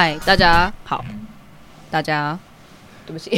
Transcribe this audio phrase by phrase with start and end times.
[0.00, 1.04] 嗨，大家好，
[1.90, 2.38] 大家，
[3.04, 3.30] 对不起，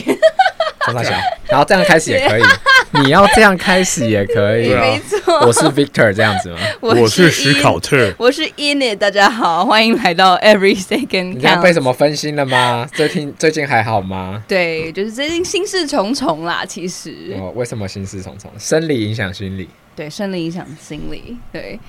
[0.85, 1.19] 张大侠，
[1.49, 2.43] 然后这样开始也可以，
[3.03, 6.59] 你要这样开始也可以，没错，我是 Victor 这样子吗？
[6.83, 11.33] 我是史考特，我是 Init，大家好，欢迎来到 Every Second。
[11.33, 12.87] 你看被什么分心了吗？
[12.93, 14.45] 最近最近还好吗？
[14.47, 17.35] 对，就是最近心事重重啦，其实。
[17.39, 18.53] 哦，为什么心事重重？
[18.59, 21.81] 生理影响心理，对，生理影响心理，对。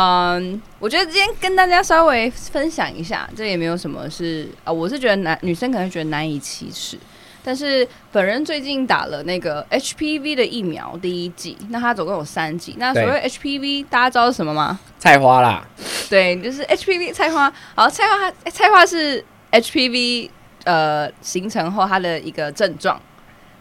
[0.00, 6.96] 嗯，我觉得今天跟大家稍微分享一下，这也没有什么是啊、呃，我是觉得男女生可能觉得难以启齿，
[7.42, 12.76] 但是本人最近打了那个 HPV 的疫苗第一剂，那它总共有三剂。
[12.78, 14.78] 那所谓 HPV，大家知道是什么吗？
[15.00, 15.66] 菜花啦，
[16.08, 17.52] 对，就是 HPV 菜花。
[17.74, 20.30] 好，菜花它菜花是 HPV
[20.62, 23.00] 呃形成后它的一个症状。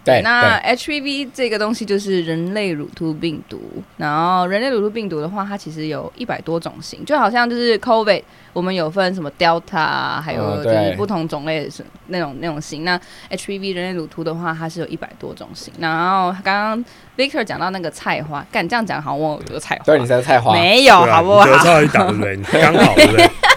[0.08, 3.60] 对，那 HPV 这个东西就是人类乳突病毒，
[3.98, 12.86] 然后人类乳突病毒的话，它其实有一百多种型，就好像就是 COVID，我们有分什么 Delta，还有就是不同种类的那种那种型。
[12.86, 13.00] 那
[13.30, 15.74] HPV 人类乳突的话，它是有一百多种型。
[15.80, 16.86] 然后刚刚
[17.18, 21.46] Victor 讲到那个菜花，干这样讲好像，我有个菜花，对，你是菜花，没有，好不好？
[21.46, 22.62] 得到一档，对不对？
[22.62, 23.30] 刚好，对不对？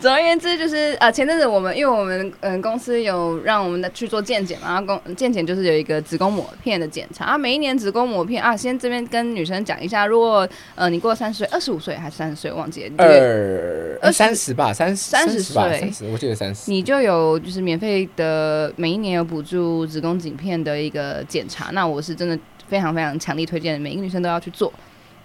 [0.00, 7.36] 总而言之，就是呃，前阵子我们因为我们嗯、呃、公司有让我们的去做健检嘛，然后公健检就是有一个子宫膜片的检查啊。
[7.36, 21.70] 每一年子宫膜片啊，先这边跟女生讲一下，如果呃你过三十岁，二十五岁还是三十岁，忘记了二二三十吧，三十三十岁，三十，我记得三十，你就有就是免费的每一年有补助子宫颈片的一个检查。
[21.72, 22.38] 那我是真的
[22.68, 24.72] 非常非常强力推荐，每一个女生都要去做。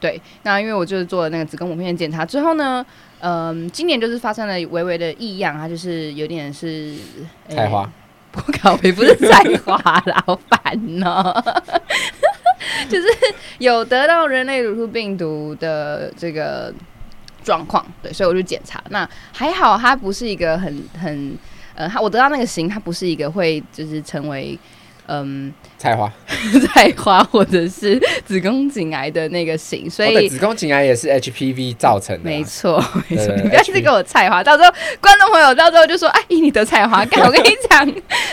[0.03, 2.85] 对，那因为我就是做了那个子宫膜片检查之后呢，
[3.21, 6.93] 嗯，今年就是发生了微微的异样，它就是有点是
[7.47, 7.89] 菜花，
[8.29, 11.33] 不搞，也不是菜花，老板呢，
[12.89, 13.07] 就是
[13.59, 16.73] 有得到人类乳突病毒的这个
[17.41, 21.37] 状况，对，所以我就检查，那还好，它不是一个很很，
[21.75, 24.59] 呃，我得到那个型，它不是一个会就是成为。
[25.07, 26.09] 嗯，菜花，
[26.73, 32.31] 菜花或者是子宫颈癌的那个型，所以、哦、子宫颈癌也是 HPV 造成的、啊。
[32.31, 37.03] 没错，没错，你不要一直给我菜花，到时候观众朋友到时候就说：“哎，伊你得菜花。
[37.25, 37.85] ”我跟你讲，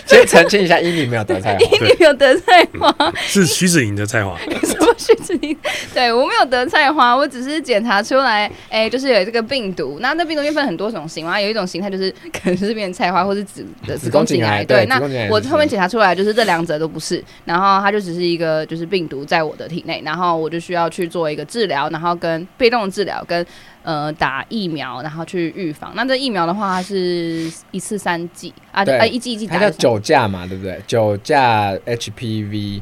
[0.07, 4.39] 先澄清一下，伊你没有得菜花， 伊你没有得菜花，是徐子莹的菜花。
[4.63, 5.57] 什么徐子莹？
[5.93, 9.99] 对我没有得菜花，我只是检查出来，哎、欸，就是有这个病毒。
[10.01, 14.65] 那那病毒又分很多种型嘛，有一种形态就是可能是变菜花，或是子的子宫颈癌。
[14.65, 16.61] 对，那我后面检查出来就是这两。
[16.61, 23.45] 两者都不是，然后它就只是一个就是病毒在我的体内，然后我就需要去做一个治疗，然后跟被动治疗跟
[23.83, 25.93] 呃打疫苗，然后去预防。
[25.95, 29.55] 那这疫苗的话，它是一次三剂啊，啊一剂一剂打。
[29.55, 30.81] 它叫九价嘛，对不对？
[30.87, 32.81] 九价 HPV。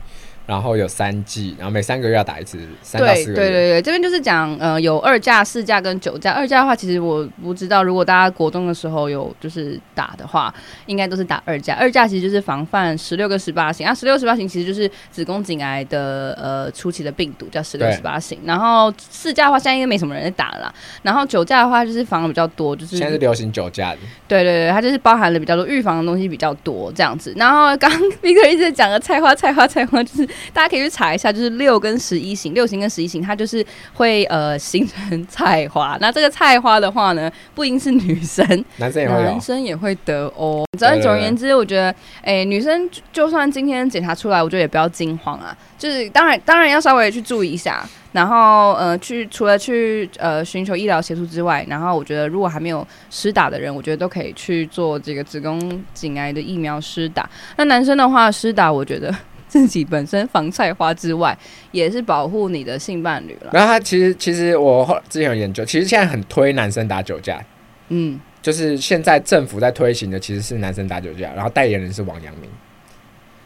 [0.48, 3.34] 然后有三剂，然后每三个月要打一次，三到四个月。
[3.34, 6.32] 对对对对，这边就是讲，呃，有二价、四价跟九价。
[6.32, 10.52] 二价的话，其实我不知道，如果大家国中的时候有就是打的话，
[10.86, 11.74] 应该都是打二价。
[11.74, 18.38] 二价其实就是防范十六个十八型啊，十六十八型其实就是子宫颈癌的呃初期的病毒，叫十六十八型。
[18.46, 20.74] 然后四价的话，现在应该没什么人在打了啦。
[21.02, 23.98] 然后九价的话，就是防的比较多，就是现在是流行九价的。
[24.26, 27.34] 对对对，它就是包含了比较多预防的东西比较多这样子。
[27.36, 31.32] 然后刚刚 Victor 一直在讲的菜花菜花菜花，就是大家可以去查一下。
[31.32, 35.96] 就是六跟十一型，六型跟十一型，它就是会呃形成菜花。
[36.00, 40.64] 那这个菜花的话呢，不一定是女生，男生也会，男生也会得哦。
[40.78, 41.90] 总而总而言之，我觉得，
[42.22, 45.56] 哎、欸，女生就算今天检查出来，我觉得也不要惊慌啊。
[45.76, 47.86] 就是当然，当然要稍微去注意一下。
[48.12, 57.28] 然后呃，去除了去呃寻求医疗协助之外，然后我觉得如果还没有施打的人，我觉得都可以去做这个子宫颈癌的疫苗施打。
[57.56, 59.14] 那男生的话，施打我觉得。
[59.50, 61.36] 自己本身防菜花之外，
[61.72, 63.50] 也是保护你的性伴侣了。
[63.52, 67.42] 然后他其实其实我后之前有研究，其实现在很推男生打酒驾，
[67.88, 72.50] 嗯，就是现在政府在推行的其实是男生打酒驾，然后代言人是王阳明。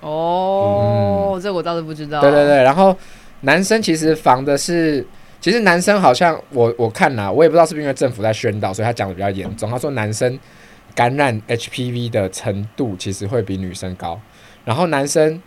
[0.01, 2.21] 哦，嗯、这我倒是不知道。
[2.21, 2.97] 对对对，然后
[3.43, 5.07] 男生其实防的是，
[5.41, 9.71] 其实男生好像我我看呐，我也不知道是不是因为政府在宣导，所以他讲的比较严重。
[9.71, 10.37] 他说男生
[10.97, 14.21] 感染 HPV 的程度其实会比女生高，
[14.65, 15.41] 然后男生。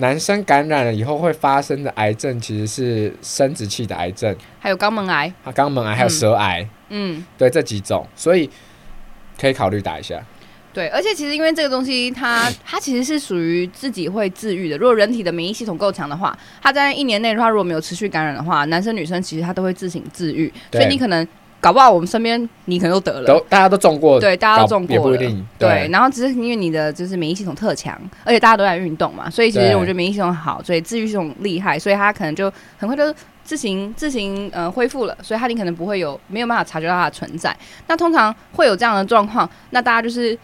[0.00, 8.48] 男生感染了以后会发生的癌症其实是生殖器的癌症，还有肛门癌，啊，肛门癌还有舌癌，嗯，对，这几种，所以
[9.38, 10.22] 可以考虑打一下。
[10.72, 14.78] 对，而且其实因为这个东西它，它 它其实是属于自己会治愈的。
[14.78, 20.52] 如果人体的免疫系统够强的话，它在一年内的话，如果没有持续感染的话，男生女生其实他都会自行治愈。
[20.70, 21.26] 所以你可能
[21.60, 25.44] 搞不好我们身边你可能都得了，都大家都中过，对，大家都中过，也不一定。
[25.58, 37.56] 对，对，然后只是因为你的就是免疫系统特强，而且大家都在运动嘛，所以其实我觉得免疫系统好，所以治愈系统厉害，所以他可能就很快就自行自行呃恢复了，所以他你可能不会有没有办法察觉到它的存在。
[37.86, 40.38] 那通常会有这样的状况，那大家就是。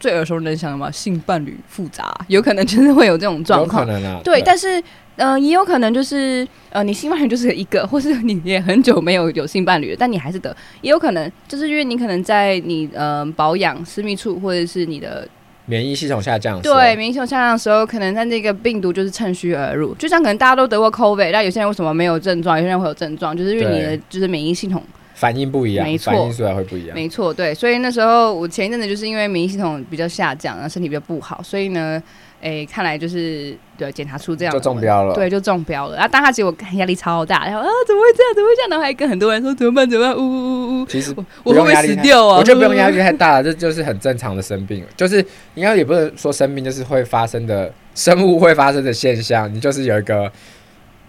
[0.00, 3.82] 最耳熟能详的嘛，性伴侣复杂，有可能就是会有这种状况。
[3.82, 4.80] 啊、对，对，但是，
[5.18, 10.56] 嗯、呃，也有可能就是，呃，你性伴侣就是一个，或是你也很久没有有性伴侣了，但你还是得。
[10.80, 15.28] 也有可能就是因为你可能在你呃保养私密处，或者是你的
[15.66, 16.60] 免疫系统下降。
[16.62, 19.94] 对，免疫系统下降的时候，可能在那个病毒就是趁虚而入。
[19.96, 22.56] 就像可能大家都得过 COVID，但有些人为什么没有症状？
[22.56, 24.82] 有些人会有症状，就是因为你的就是免疫系统。
[25.14, 26.94] 反应不一样，没错，反应出来会不一样。
[26.94, 32.00] 没错，对，所以那时候我前一阵子就是因为免疫系统比较下降，然后身体比较不好，所以呢，
[32.40, 35.94] 哎、欸，看来就是对检查出这样就中标了，对，就中标了。
[35.94, 38.34] 然后当他结果压力超大，然后啊，怎么会这样？
[38.34, 38.70] 怎么会这样？
[38.70, 39.88] 然后还跟很多人说怎么办？
[39.88, 40.16] 怎么办？
[40.16, 40.86] 呜呜呜呜！
[40.86, 42.38] 其实我会不会死掉啊？
[42.38, 45.24] 我觉得不用压力太大了，这就是很正常的生病，就是
[45.54, 49.52] 应该也不能说生病，就是会发生的生物会发生的现象。
[49.52, 50.30] 你就是有一个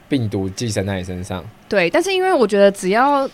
[0.07, 1.43] 病毒寄生在你身上。
[1.67, 3.29] 对，但是因为我觉得只要。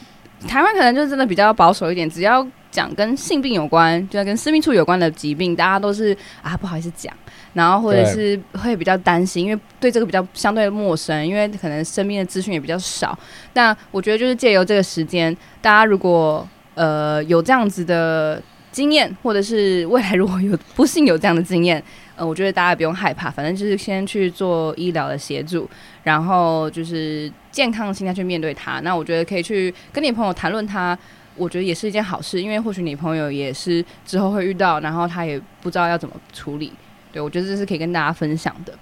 [0.49, 7.11] 台湾可能就真的比较保守一点，只要讲跟性病有关，就跟私密处有关的疾病，大家都是啊不好意思讲，
[7.55, 13.17] 然后或者是会比较担心，因为对这个比较相对陌生，因为可能身边的资讯也比较少。
[13.53, 18.39] 那我觉得就是借由这个时间，大家如果呃有这样子的
[18.71, 21.81] 经验，或者是未来如果有不幸有这样的经验。
[22.17, 25.69] 呃，我觉得大家不用害怕，反正就是先去做医疗的协助，
[26.03, 28.79] 然后就是健康的心态去面对它。
[28.79, 30.97] 那我觉得可以去跟你朋友谈论它，
[31.35, 36.71] 我觉得也是一件好事，因为或许你朋友也是之后会遇到，然后他也不知道要怎么处理。
[37.15, 38.73] 对，我觉得这是可以跟大家分享的。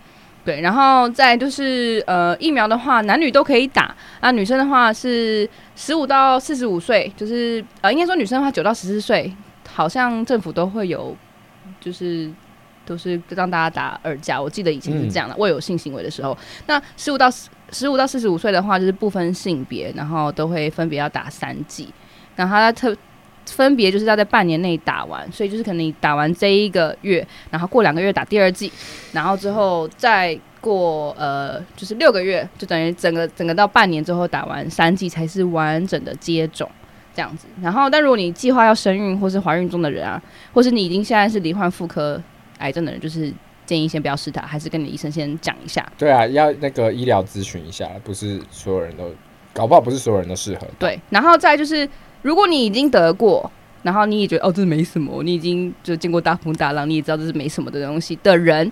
[0.44, 3.95] 对，然后再就是呃，疫苗的话，男女都可以打。
[4.21, 9.31] 那女生的话是十五到四十五岁，就是呃，应该说女生的话九到十四岁，
[9.71, 11.15] 好像政府都会有，
[11.80, 12.31] 就是。
[12.85, 15.33] 都是让大家打二价，我记得以前是这样的。
[15.38, 16.38] 未、嗯、有性行为的时候，
[16.68, 17.31] 那十五到
[17.71, 21.88] 十五到四十五岁的话，就是不分性别，然后都会分别要打三剂。
[22.36, 22.94] 然后它特
[23.45, 28.72] 分别就是要在半年内打完，所以就是可能你打完这一个月，然后过两个月打第二剂，
[29.12, 36.69] 然后之后再过呃就是六个月，就等于整个整个到半年之后打完三剂才是完整的接种
[37.16, 37.48] 这样子。
[37.62, 40.22] 然后，但如果你计划要生育或是怀孕中的人啊，
[40.54, 42.22] 或是你已经现在是罹患妇科。
[42.60, 43.34] 癌症的人就是
[43.66, 45.86] 建议先不要试打，还是跟你医生先讲一下。
[45.98, 49.12] 对啊，要那个医疗咨询一下，不是所有人都
[49.51, 50.68] 搞不好，不是所有人都适合。
[50.80, 51.86] 对，然后再就是，
[52.24, 53.52] 如果你已经得过，
[53.84, 58.72] 然后你也觉得哦，这没什么，你已经就见过大风大浪，你也知道这是没什么的东西的人，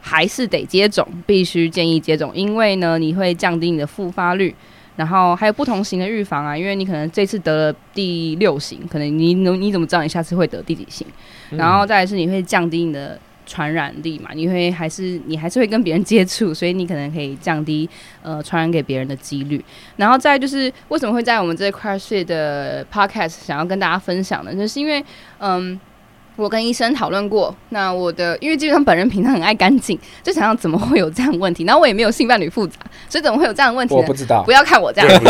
[0.00, 4.54] 还是得接种，必须建议接种，因为呢，你会降低你的复发率，
[4.96, 11.06] 然后还有不同型的预防啊，因为你可能这次得了第六型，可能你能你怎么知道你下次会得第几型？
[11.50, 13.18] 然后再来是你会降低你的。
[13.48, 17.88] 传染力嘛，你会还是你还是会跟别人接触，所以你可能可以降低
[18.22, 19.64] 呃传染给别人的几率。
[19.96, 24.54] 然后再就是为什么会在我们这个 CrossFit 的 Podcast 想要跟大家分享呢？
[24.54, 25.02] 就是因为
[25.38, 25.80] 嗯，
[26.36, 31.64] 我跟医生讨论过，那我的因为基本上本人平常很爱干净，就想想怎么会有这样的问题？
[31.64, 32.78] 然后我也没有性伴侣复杂，
[33.08, 33.94] 所以怎么会有这样的问题？
[33.94, 35.22] 我不知道，不要看我这样。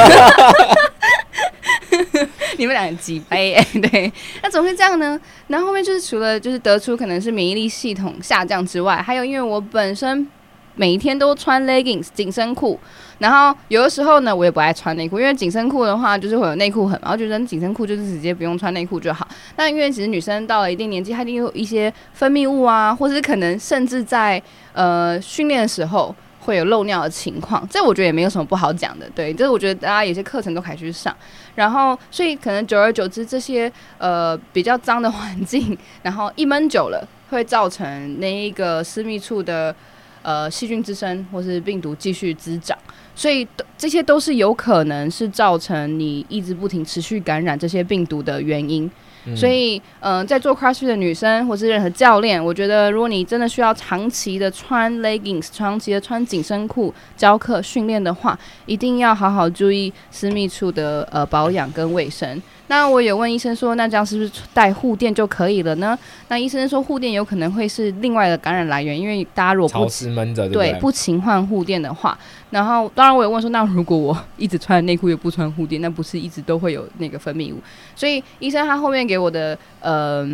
[2.60, 4.12] 你们两个几杯哎， 对，
[4.43, 5.19] 那怎么会这样呢？
[5.46, 10.27] 然后后面就是除了就是得出可能是免疫力系统下降之外，还有因为我本身
[10.74, 12.79] 每一天都穿 leggings 紧身裤，
[13.20, 19.27] 然后有的时候呢，我也不爱穿内裤，因为紧身裤的话就是会有内裤痕，然后觉得紧身裤就是直接不用穿内裤就好。
[19.56, 26.15] 那因为其实女生到了一定年纪，她一定有一些分泌物啊，或是可能甚至在呃训练的时候。
[26.48, 31.14] 会有漏尿的情况，这我觉得也没有什么不好讲的，对，这我觉得大家有些课程都可以去上，
[31.55, 39.76] 然后所以可能久而久之，这些呃比较脏的环境， 然后一闷久了，会造成那一个私密处的
[40.22, 42.78] 呃细菌滋生或是病毒继续滋长，
[43.14, 48.90] 所以这些都是有可能是造成你一直不停持续感染这些病毒的原因。
[49.37, 62.41] 所以，嗯、在做 CrossFit 的女生或是任何教练，我觉得如果你真的需要长期的穿 leggings、长期的穿紧身裤教课训练的话，一定要好好注意私密处的呃保养跟卫生。
[62.69, 65.98] 那我有问医生说，那这样是不是带护垫就可以了呢？
[66.29, 72.17] 那医生说护垫有可能会是另外的感染来源，因为大家如果不潮湿闷着，对，不勤换护垫的话，
[72.51, 77.58] 然后当然我也问说，那如果我一直穿内裤又不穿护垫，那不是一直都会有那个分泌物？
[77.96, 80.29] 所以医生他后面给我的呃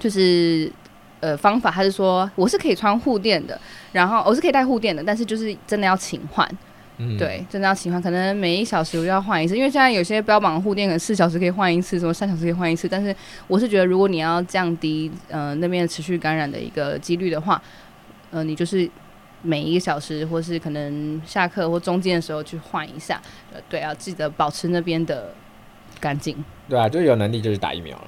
[0.00, 0.70] 就是
[1.20, 3.60] 呃方法，他是说我是可以穿护垫的，
[3.92, 6.48] 然后我是可以带护垫的，但是就是真的要勤换。
[7.02, 13.14] 嗯，对，真的要勤换，可能每一小时我就要换一次，因为现在有些标榜护垫可能四小时可以换一次，什么三小时可以换一次，但是
[13.48, 17.60] 我是觉得如果你要降低呃那边持续感染的一个几率的话，
[18.30, 18.88] 呃，你就是
[19.42, 23.20] 每一个小时或是可能下课或中间的时候去换一下，
[23.52, 25.34] 呃，对，要记得保持那边的
[25.98, 26.36] 干净。
[26.68, 28.04] 对啊，就有能力就是打疫苗了。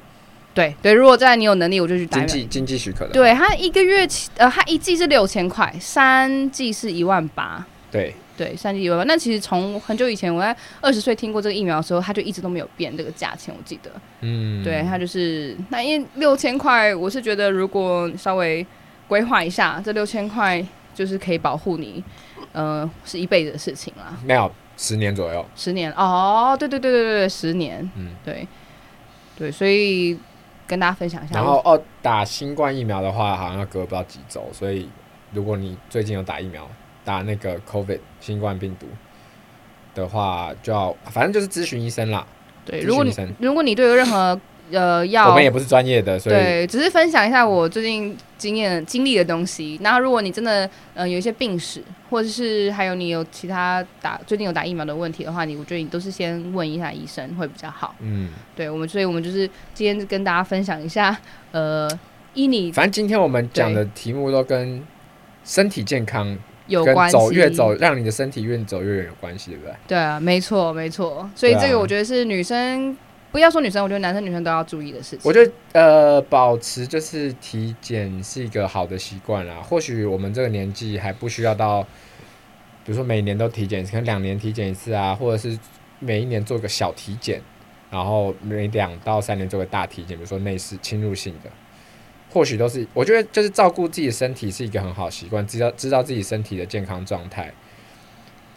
[0.55, 2.19] 对对，如果在你有能力，我就去打。
[2.21, 3.13] 经济经济许可的。
[3.13, 7.67] 对，他一个月呃，他一剂是六千块，三剂是一万八。
[7.91, 9.05] 对对，三剂一万八。
[9.05, 13.91] 那其实从很久以前，我在二十岁听过这个疫苗的时候，它就一直都没有变这个价钱，我记得。
[14.21, 14.63] 嗯。
[14.63, 18.67] 对，它就是那因为六千块，我是觉得如果稍微
[19.09, 20.65] 规划一下，这六千块
[20.95, 22.03] 就是可以保护你，
[22.53, 24.17] 呃，是一辈子的事情啦。
[24.25, 25.45] 没有，十年左右。
[25.55, 27.89] 十年哦，对对对对对对，十年。
[27.97, 28.47] 嗯，对
[29.37, 30.19] 对，所以。
[30.67, 31.35] 跟大家分享一下。
[31.35, 34.89] 然后哦，打新冠疫苗的话，好像要隔不到几周，所以
[35.31, 36.67] 如果你最近有打疫苗，
[37.05, 38.87] 打那个 COVID 新冠病毒
[39.95, 42.27] 的话，就要反正就是咨询医生啦。
[42.65, 44.41] 对，如果你如果你对有任何。
[44.73, 49.79] 呃， 药我们也不是专业的，所以对，只是分享一下我最近经验经历的东西。
[49.83, 57.95] 然后，如果你真的呃有一些病史，或者是还有你有其他打最近有打疫苗的问题的话，你我觉得你都是先问一下医生会比较好。
[58.01, 61.15] 嗯，对我们，所以我们就是今天跟大家分享一下，
[61.53, 61.87] 呃，
[62.33, 64.83] 依你，反正今天我们讲的题目都跟
[65.45, 69.75] 身体健康有关系，走越走让你的身体越走越远有关系，对不对？
[69.89, 71.29] 对啊，没错，没错。
[71.35, 72.97] 所以这个我觉得是女生。
[73.33, 75.21] 不要说女生，我觉得男生女生都要注意的事情。
[75.25, 79.57] 我觉得呃，保持就是体检是一个好的习惯啦。
[79.57, 81.83] 或许我们这个年纪还不需要到，
[82.85, 85.59] 比如说每年都体检，可能两年体检一次啊，或者是
[85.99, 87.43] 每一年做个小体检，
[87.91, 91.51] 然后每两到三年做个大体检，比如说内视侵入性的，
[92.35, 97.51] 或许都是我觉得就是照顾自己的身体是一个很好习惯，知道知道自己身体的健康状态。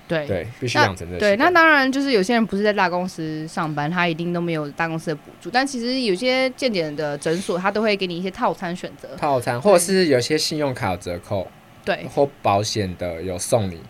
[0.08, 1.20] 对对，必须养成这。
[1.20, 5.52] 对，那当然就是有些人不是在大公司上班，他一定都没有大公司的补助。
[5.52, 9.10] 但其实有些健检的诊所，他都会给你一些套餐选择。
[9.18, 11.46] 套餐，或者是有些信用卡有折扣，
[11.84, 13.82] 对，或保险的有送你。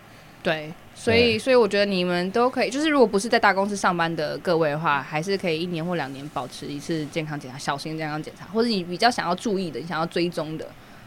[0.42, 10.66] 对，所以所以我觉得你们都可以，就是如果不是在大公司上班的各位的话，还是可以一年或两年保持一次健康检查，小型健康检查，或者你比较想要注意的、你想要追踪的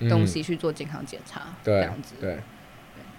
[0.09, 2.15] 东西去做健康检查，嗯、这样子。
[2.21, 2.39] 对。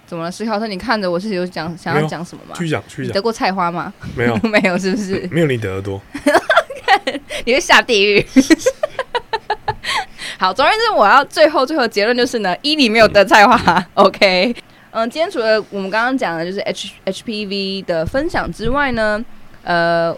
[0.07, 0.67] 怎么了，史考特？
[0.67, 2.53] 你看着我是有讲想要讲什么吗？
[2.57, 3.13] 去讲去讲。
[3.13, 3.93] 得过菜花吗？
[4.13, 5.25] 没有， 没有，是不是？
[5.31, 6.01] 没有你得的多。
[7.45, 8.25] 你会下地狱。
[10.37, 13.55] 好，总而言之，我要最后最后结论就是呢，一你没有得菜花。
[13.77, 14.53] 嗯、OK，
[14.91, 19.23] 嗯，今天除了我们刚刚讲的就是 H HPV 的分享之外呢，
[19.63, 20.15] 呃，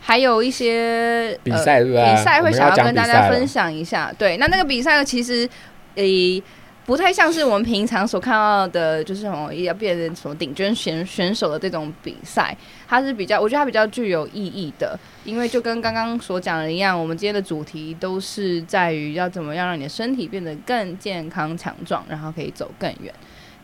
[0.00, 2.14] 还有一些比赛对吧？
[2.14, 4.12] 比赛会想要跟大家分享一下。
[4.18, 5.48] 对，那那个比赛呢，其实
[5.94, 6.42] 诶。
[6.86, 12.56] 不太像是我们平常所看到的，就是什么要变成什么顶尖选选手的这种比赛，
[12.86, 23.12] 它是比较，我觉得它比较具有意义的，因为就跟刚刚所讲的一样，我们今天的主题都是在于要怎么样让你的身体变得更健康强壮，然后可以走更远。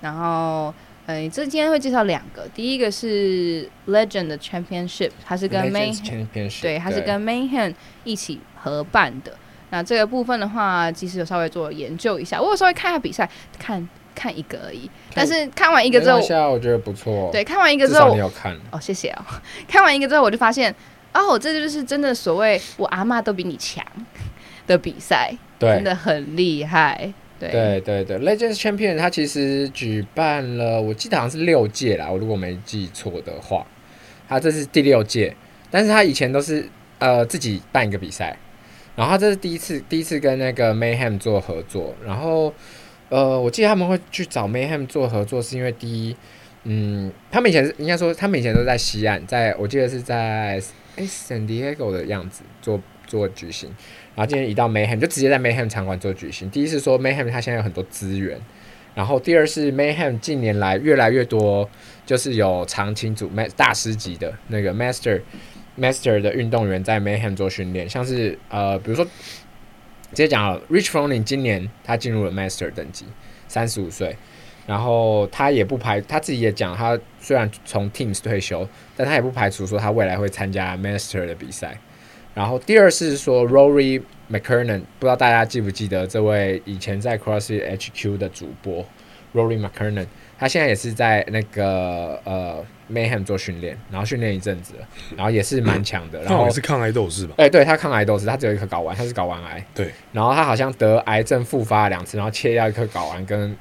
[0.02, 0.74] 然后，
[1.06, 6.26] 呃，这今天会介绍两个，第一个是 Legend 的 Championship，它是跟 Mayhem
[6.60, 9.32] 对，它是跟 Main Hand 一起合办的。
[9.70, 13.26] 那这个部分的话，其实有稍微做研究一下，我有稍微看一下比赛，
[13.58, 14.90] 看看一个而已。
[15.14, 16.18] 但是看完一个之后，
[16.50, 17.30] 我觉得不错。
[17.32, 19.24] 对，看完一个之后，你有看哦，谢谢哦。
[19.66, 20.74] 看完一个之后，我就发现，
[21.14, 23.82] 哦，这就是真的所谓我阿嬷都比你强
[24.66, 27.12] 的比赛，真的很厉害。
[27.50, 33.66] 对对对，Legends Champion 它其实举办了，我记得好像是六届啦，我如果没记错的话，
[34.28, 35.34] 它这是第六届，
[35.70, 36.68] 但是他以前都是
[36.98, 38.36] 呃自己办一个比赛。
[38.94, 41.94] 然后这是第一次，第一次跟那个 Mayhem 做合作。
[42.04, 42.52] 然后，
[43.08, 46.14] 呃，我记得他们会去找 Mayhem 做合作，是因为第一，
[46.64, 50.60] 嗯，他们以前是应该说，他们以前都在西岸，在我记得是在
[50.96, 53.74] 诶 San Diego 的样子做做举行。
[54.14, 56.50] 然后今天一到 Mayhem 就直接在 Mayhem 场馆做举行。
[56.50, 58.38] 第一是说 Mayhem 他现在有很多资源，
[58.94, 61.68] 然后第二是 Mayhem 近年来越来越多，
[62.04, 65.20] 就是有常青组、大师级的那个 Master。
[65.80, 69.10] Master 的运动员在 Mayhem 做训练，像是呃，比如说直
[70.12, 73.06] 接讲，Rich Froning 今年他进入了 Master 等级，
[73.48, 74.14] 三十五岁，
[74.66, 81.78] 然后他也不排，他自己也讲，他虽然从 Teams 退休，但他也不排除说他未来会参加 Master 的比赛。
[82.34, 88.84] 然后第二是说 Rory McKernan，不知道大家记不记得这位以前在 CrossFit HQ 的主播
[89.34, 90.06] Rory McKernan。
[90.38, 94.74] 他现在也是在那个呃 Mayhem 做训练，然后训练一阵子，
[95.16, 96.20] 然后也是蛮强的。
[96.24, 97.34] 然后也是抗癌斗士吧？
[97.38, 99.64] 哎、欸，对，他抗癌斗士，他只有一颗睾丸，他是睾丸癌。
[99.72, 99.92] 对。
[100.10, 103.56] 然后他好像得癌症复发了两次，然后切掉一颗睾丸跟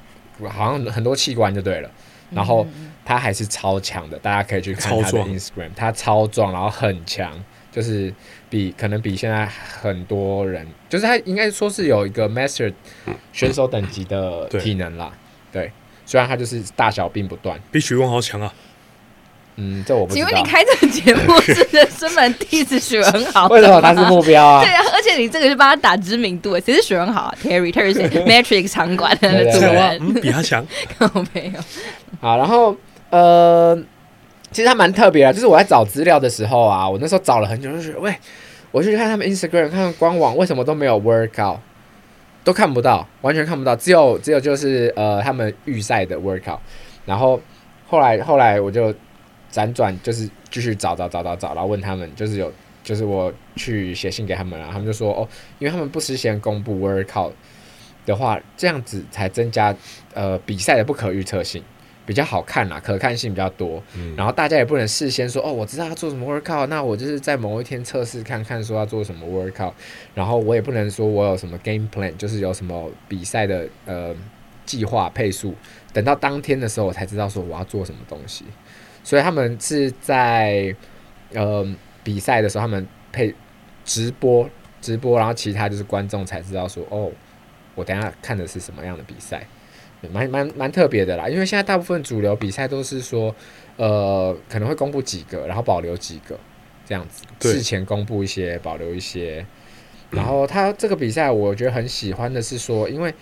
[0.48, 1.90] 好像很多器官就对了。
[2.30, 2.66] 然后
[3.04, 7.32] 他还是超强的，大家可以去看他的 Instagram，他超壮，然后很强，
[7.72, 8.14] 就是
[8.48, 12.72] 比可能比现在很多人，就是他应该说是有一个 Master
[13.32, 15.10] 选手等级的体能啦，
[15.50, 15.72] 对，
[16.06, 18.52] 虽然他就是大小并不断，比许文豪强啊。
[19.56, 20.26] 嗯，这我不知道。
[20.26, 23.48] 请问你开这个节目是人生们第一次许文豪？
[23.48, 24.64] 为什么他是目标啊？
[24.64, 30.66] 对啊，而且你这个是帮他打知名度，谁是许文豪？Terry，Terry 是 Matrix 场馆的主人，嗯、比他强。
[31.34, 31.60] 没有。
[32.18, 32.74] 好，然后
[33.10, 33.78] 呃，
[34.52, 38.14] 其实他蛮特别的，就是我在找资料的时候啊，我那时候找了很久，就是喂，
[38.70, 41.58] 我去看他们 Instagram，看他们官网，为什么都没有 workout，
[42.44, 46.58] 都看不到，完全看不到，只有只有就是呃他们预赛的 workout，
[47.06, 47.40] 然后
[47.88, 48.94] 后来后来我就。
[49.52, 52.50] 辗转就是继续找找找找找，然后问他们，就是有
[52.82, 55.28] 就是我去写信给他们了，他们就说哦，
[55.58, 57.32] 因为他们不事先公布 workout
[58.06, 59.76] 的话，这样子才增加
[60.14, 61.62] 呃比赛的不可预测性，
[62.04, 63.82] 比较好看啦，可看性比较多。
[63.94, 69.72] 嗯、然后大家也不能事先说哦，我知道要做什么 workout，那我就是在某一天测试看看说要做什么 workout，
[70.14, 74.14] 然后我也不能说我有什么 game plan，就是有什么比赛的呃
[74.66, 75.54] 计划配速，
[75.92, 78.44] 等到当天的时候我才知道说我要做什么东西。
[79.04, 80.74] 所以他们是在
[81.32, 81.66] 呃
[82.04, 83.34] 比赛的时候，他们配
[83.84, 84.48] 直播
[84.80, 87.10] 直播，然后其他就是观众才知道说哦，
[87.74, 89.44] 我等下看的是什么样的比赛，
[90.10, 91.28] 蛮蛮蛮特别的啦。
[91.28, 93.34] 因为现在大部分主流比赛都是说
[93.76, 96.38] 呃可能会公布几个，然后保留几个
[96.86, 99.44] 这样子，事前公布一些，保留一些。
[100.10, 103.14] 然后他这个比赛，我觉得很喜欢的是说，因为。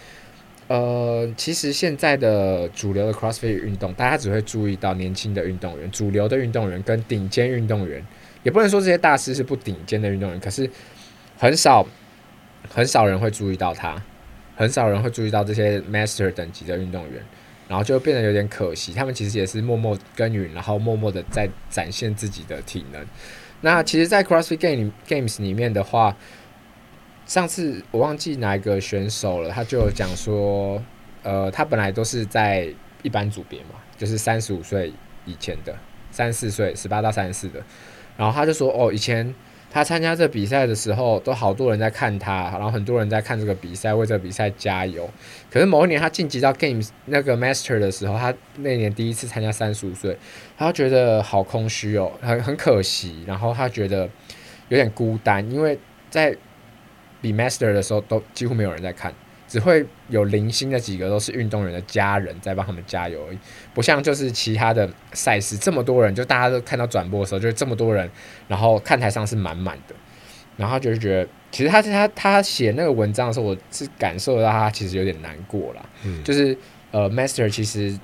[0.69, 8.01] 呃，其实现在的主流的 CrossFit 运动，大家只会注意到年轻的运动员，主流的运动员跟顶尖运动员，
[8.45, 10.71] 也不能说这些大师是不顶尖的运动员，可是
[11.37, 11.85] 很少
[12.73, 14.01] 很少人会注意到他，
[14.61, 17.19] 很少人会注意到这些 Master 等级的运动员，
[17.67, 18.93] 然后就变得有点可惜。
[18.93, 23.03] 他们其实也是默默耕耘，然后默默的在展现自己的体能。
[23.63, 26.15] 那其实，在 CrossFit Game Games 里面的话，
[27.25, 30.83] 上次我忘记哪一个选手了，他就讲说，
[31.23, 32.69] 呃，他本来都是在
[33.03, 34.93] 一般组别嘛，就是三十五岁
[35.25, 35.75] 以前的，
[36.11, 37.63] 三四岁，十八到三十四的，
[38.19, 39.35] 然后他就说，哦，以前
[39.73, 45.09] 他参加这比赛的时候，都好多人在看他，然后很多人在看这个比赛，为这个比赛加油。
[45.49, 50.19] 可是某一年他晋级到 Games 那个 Master 的时候，他那年第一次参加三十五岁，
[50.59, 54.09] 他觉得好空虚哦，很很可惜，然后他觉得
[54.69, 55.79] 有点孤单，因为
[56.11, 56.37] 在
[57.21, 59.15] 比 Master 的时候都几乎没有人在看，
[59.51, 63.39] 只会有零星的几个都是运动员的家人在帮他们加油而已，
[63.75, 68.09] 不像就是其他的赛事这么多人，就大家都看到转播的时候就这么多人，
[68.47, 69.95] 然后看台上是满满的，
[70.57, 76.57] 然后就是觉得其实他他他写那个文章的时候，我是感受到他其实有点难过了，嗯，就是
[76.93, 77.99] 呃 Master 其实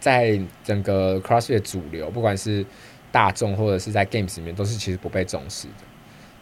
[0.00, 2.66] 在整个 CrossFit 主流，不管是
[3.12, 5.84] 大众或者是在 Games 里面，都是其实不被重视的。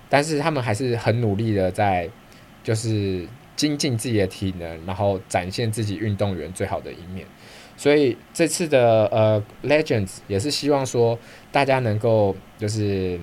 [0.09, 2.09] 但是他们还是很努力的在，
[2.64, 7.27] 就是精进自己的体能，然后展现自己运动员最好的一面。
[7.77, 11.19] 所以这次的呃 Legends 也是希望说
[11.51, 13.19] 大家能够就是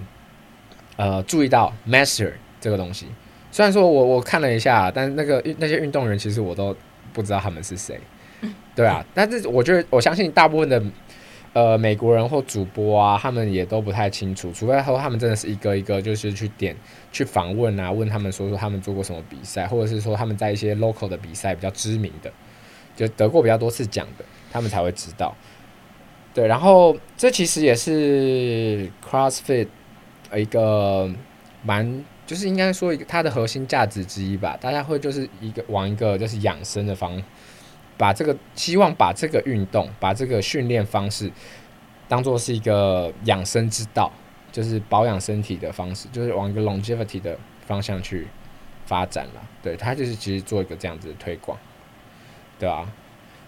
[0.97, 3.05] 呃注意到 Master 这个东西。
[3.51, 6.75] 虽然说我我看了一下，但是那个那些运动员其实我都
[7.13, 7.99] 不知道他们是谁，
[8.75, 9.05] 对啊。
[9.13, 10.81] 但是我觉得我相信大部分的。
[11.59, 16.73] 呃，美国人或主播啊，他们也都不太清楚，除非说他们真的是一个一个就是去点
[17.11, 22.31] 去访问啊，问他们说说他们做过什么比赛，或者是说他们在一些 local 的比赛比较知名的，
[22.95, 25.35] 就得过比较多次奖的，他们才会知道。
[26.33, 29.67] 对，然后这其实也是 CrossFit
[30.33, 31.11] 一个
[31.63, 37.21] 蛮，就是应该说一个它的核心价值之一吧，大家会就是一个往一个就是养生的方。
[37.99, 41.29] 把这个希望把这个运动，把这个训练方式
[42.07, 44.09] 当做是一个养生之道，
[44.53, 48.25] 就是保养身体的方式，就是往一个 longevity 的方向去
[48.85, 49.41] 发展了。
[49.61, 51.57] 对，他就是其实做一个这样子的推广，
[52.57, 52.89] 对啊，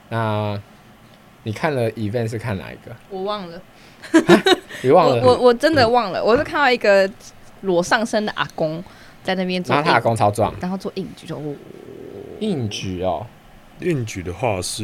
[0.10, 0.62] 那
[1.44, 2.94] 你看了 event 是看哪一个？
[3.10, 3.62] 我忘了，
[4.84, 5.24] 你忘了？
[5.24, 7.10] 我我，我真的忘了，嗯、我是看到一个
[7.62, 8.84] 裸上身的阿公
[9.24, 11.42] 在那边做，然后他阿公超壮，然后做硬举，就
[12.42, 13.26] 硬举哦。
[13.82, 14.84] 硬举的话是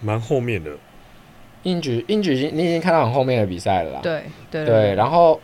[0.00, 0.70] 蛮后面的，
[1.62, 4.00] 硬举硬举已经你已经看到很后面的比赛了啦。
[4.02, 5.40] 对对对，然后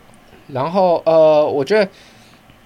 [0.47, 1.89] 然后呃，我觉得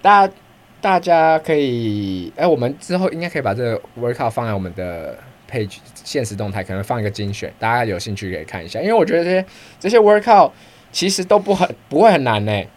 [0.01, 0.33] 大家
[0.81, 5.17] 大家可以，哎、欸，我们之后应该可以把这个 workout 放在我们的
[5.49, 8.79] page 限时动态，可能放一个精选，大家有兴趣可以看一下。
[8.79, 9.45] 因为我觉得这些
[9.79, 10.51] 这些 workout
[10.91, 12.67] 其实都不很不会很难呢、欸。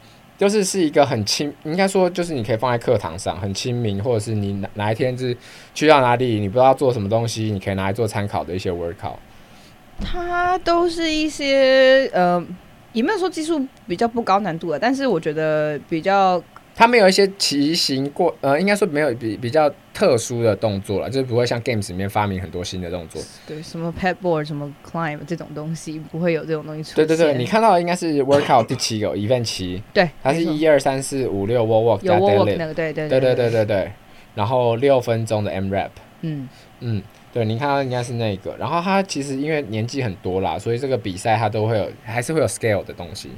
[0.43, 5.37] 就是是一个很亲，应该说就是你可以放在课堂上，很亲民，或者是你哪哪一天是
[5.73, 9.15] 去到哪里，你不知道做什么东西，你可以拿来做参考的一些 workout。
[10.05, 12.45] 它都是一些呃，
[12.93, 16.43] 也没有说技术比较不高难度的，但是我觉得比较。
[16.75, 23.23] 它没有一些骑行过，呃，应该说没有比比较特殊的动作了，就是不会像 Games 里面发明很多新的动作。
[23.47, 27.07] 对，什么 Padboard、什么 Climb 这种东西，不会有这种东西出现。
[27.07, 29.83] 对对对，你看到的应该是 Workout 第七个 Event 七。
[29.93, 33.93] 对，它是一二三四五六 Wall Walk 加 Deadlift 那个，对对对对对对对。
[34.35, 35.91] 然后六分钟的 M rep，。
[36.23, 36.49] 嗯
[36.81, 37.03] 嗯，
[37.33, 38.57] 对，你看到应该是那个。
[38.57, 43.31] 然后他其实因为年纪很多啦，所以这个比赛他都会有，还是会有 Scale 的东西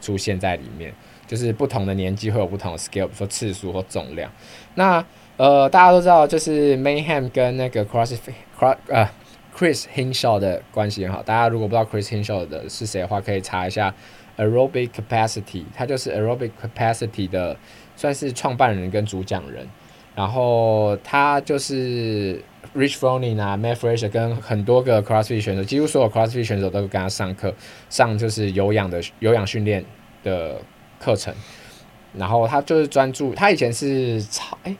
[0.00, 0.92] 出现在里面。
[1.26, 4.32] 就是不同的年纪会有不同的 scale，比如说次数或重量。
[4.76, 5.04] 那
[5.38, 8.18] 呃，大家都知道，就是 Mayhem 跟那个 CrossFit
[8.58, 9.08] Cross 呃
[9.56, 11.22] Chris Hinshaw 的关系很好。
[11.22, 13.94] 大家如果不知道 Chris Hinshaw 的是谁的话，可以查一下
[14.36, 17.56] Aerobic Capacity，他就是 Aerobic Capacity 的
[17.96, 19.66] 算是创办人跟主讲人。
[20.14, 22.42] 然后他就是
[22.76, 27.54] Rich Froning 啊，Matt Fraser 跟很多个 CrossFit 选手，几乎所有 CrossFit 选手都跟他上课，
[27.88, 29.84] 上就是有氧的有氧训练
[30.22, 30.56] 的。
[31.00, 31.32] 课程，
[32.12, 34.76] 然后他就是专注，他以前是超哎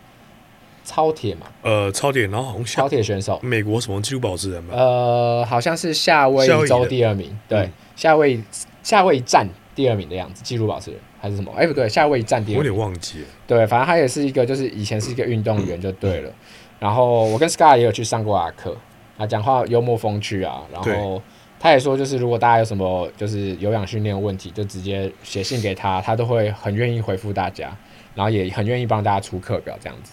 [0.88, 8.44] 超铁嘛，呃超铁，然后好像超铁选手，美国什么纪录保持人嘛，呃好像是夏威夷州第二名，对，嗯、夏威夷
[8.82, 11.52] 夏威夷站第二名的样子，纪录保持人还是什么？
[11.54, 16.32] 哎不对，夏威夷站第二名，我有点忘记了，对，反正他也是一个，就是以前是一个运动员就对了。
[16.78, 18.74] 然后我跟 Scar 也有去上过阿课，
[19.18, 21.20] 他讲话幽默风趣啊，然后。
[21.60, 27.76] 他也说，就是如果大家有什么就是有氧训练问题，就直接写信给他，他都会很愿意回复大家，
[28.14, 30.12] 然后也很愿意帮大家出课表这样子。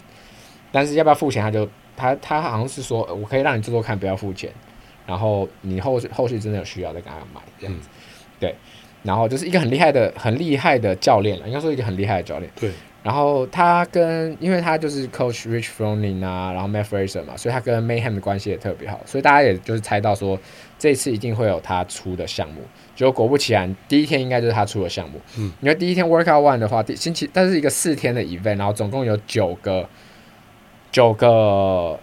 [0.75, 4.51] 但是要不要付钱，他就他他好像是说，我可以让你做做看，不要付钱，
[5.07, 7.87] 然后你后续后续真的有需要再跟他买这样子。
[8.41, 8.53] 对，
[9.03, 12.51] 然后就是一个很厉害的很厉害的教练了，应该说一个很厉害的教练。
[12.59, 12.71] 对。
[13.01, 20.39] 然后他跟，因为他就是 Coach Rich Froning 啊，然后 Matt Fraser 嘛，所以他跟 Mayhem 的关系也特别好，所以大家也就是猜到说，
[20.79, 22.61] 这次一定会有他出的项目。
[22.95, 25.21] 结果果不其然，第一天应该就是他出的项目。
[25.37, 29.87] 嗯，因为第一天 Workout One 的话，第星期，但是一个四天的 event，然后总共有九个
[30.95, 31.99] 九个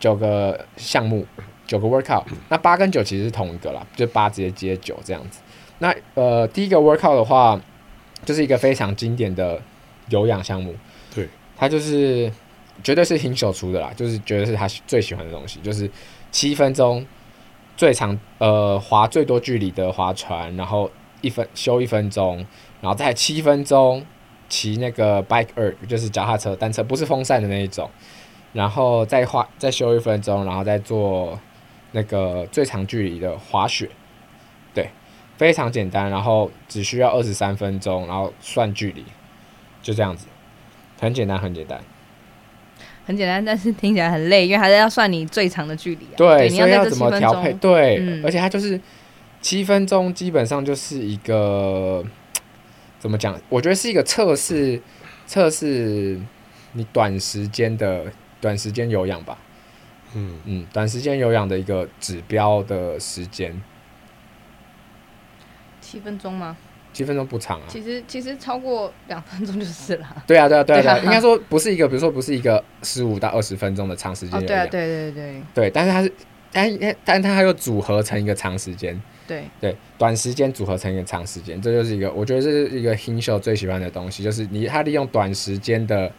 [0.00, 1.24] 九个项目，
[1.64, 5.38] 九个 Workout，那八跟九其实是同一个啦，就八直接接九这样子。
[5.78, 7.60] 那呃，第一个 Workout 的话，
[8.24, 9.62] 就是一个非常经典的。
[10.08, 10.74] 有氧项目，
[11.14, 11.26] 对，
[11.56, 12.30] 他就是
[12.82, 15.88] 绝对是 Hinshaw 出的啦，就是绝对是他最喜欢的东西，就是
[16.30, 17.06] 七分钟
[17.76, 20.90] 最长呃划最多距离的划船，然后
[21.22, 22.44] 一分休一分钟，
[22.82, 24.04] 然后再七分钟
[24.48, 27.88] 骑那个 bike erg 就是脚踏车单车，不是风扇的那一种，
[28.52, 31.38] 然后再花再休一分钟，然后再做
[31.92, 33.88] 那个最长距离的滑雪，
[34.74, 34.90] 对，
[35.36, 39.04] 非常简单，然后只需要二十三分钟，然后算距离。
[39.82, 40.28] 就这样子，
[41.00, 41.80] 很简单，很简单，
[43.04, 46.16] 很简单，但是听起来很累，因为还是要算你最长的距离啊。
[46.16, 47.52] 对，所以要怎么调配？
[47.54, 48.80] 对，嗯、而且它就是
[49.40, 52.04] 七分钟，基本上就是一个
[53.00, 53.36] 怎么讲？
[53.48, 54.80] 我觉得是一个测试，
[55.26, 56.20] 测试
[56.74, 58.04] 你短时间的
[58.42, 59.38] 短时间有氧吧。
[60.14, 63.58] 嗯嗯，短时间有氧的一个指标的时间，
[65.80, 66.54] 七分钟吗？
[66.92, 70.06] 七分钟不长啊，其实其实超过两分钟就是了。
[70.26, 74.44] 对啊对啊对啊，对啊，应该说不是一个，比如说不是一个十五到二十分钟的长时间。
[74.44, 76.12] 对啊对对对对，但是它是，
[76.52, 79.00] 但但它又组合成一个长时间。
[79.26, 86.12] 对对，短时间组合成一个长时间，这就是一个我觉得这是一个 Hinshaw 最喜欢的东西，就是你他利用短时间的。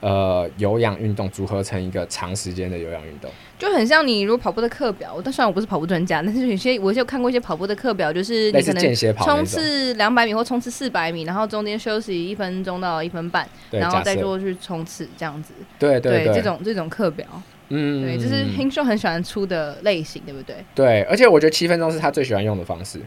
[0.00, 5.20] 呃，有氧运动组合成一个长时间的有氧运动，就很像你如果跑步的课表。
[5.22, 15.52] 但虽然我不是跑步专家，但是有些我就看过一些跑步的课表，就是你可能冲刺两百米或冲刺四百米，然后中间休息一分钟到一分半，然后再做去冲刺这样子。
[15.78, 17.26] 对对对，这种这种课表，
[17.68, 20.56] 嗯，对，就是 Hinshaw 很喜欢出的类型，对不对？
[20.74, 23.00] 对，而且我觉得七分钟是他最喜欢用的方式。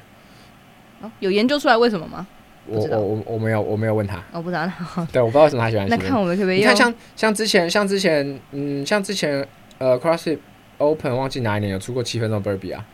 [1.01, 2.27] 哦，有研究出来为什么吗？
[2.67, 4.69] 我我我我没有我没有问他，我不知道。
[5.12, 5.88] 对，我不知道为什么他喜欢。
[5.89, 6.58] 那看我们可不可以？
[6.58, 9.45] 你看像像之前像之前嗯像之前
[9.78, 10.39] 呃 CrossFit
[10.78, 12.86] Open 忘记哪一年有出过七分钟 Burpee 啊？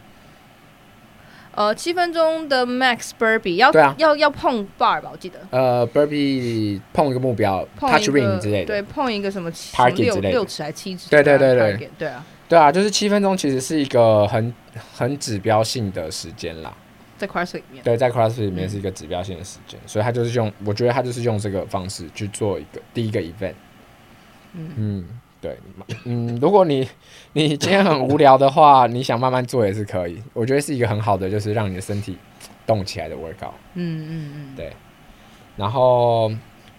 [1.55, 5.09] 呃，七分钟的 Max Burpee 要要要碰 bar 吧？
[5.11, 5.39] 我记得。
[5.49, 11.09] 呃，Burpee 碰一个目标，Touch Ring 之类的，对，碰一个什么类的，六尺还七尺？
[11.09, 14.53] 对对对，对啊，对啊，就是七分钟其实是一个很
[14.93, 16.73] 很指标性的时间啦。
[17.19, 23.53] 在 CrossFit 里面，对，在 CrossFit 里面是一个指标性的时间，嗯、所以他就是用，我觉得他就是用这个方式去做一个第一个 event。
[24.53, 25.57] 嗯，嗯，对，
[26.05, 26.87] 嗯，如果你
[27.33, 32.17] 你今天很无聊的话，你想慢慢做也是可以，我觉得是一个很好的，就是让你的身体
[32.65, 33.51] 动起来的 workout。
[33.73, 34.71] 嗯嗯嗯，对。
[35.57, 36.31] 然后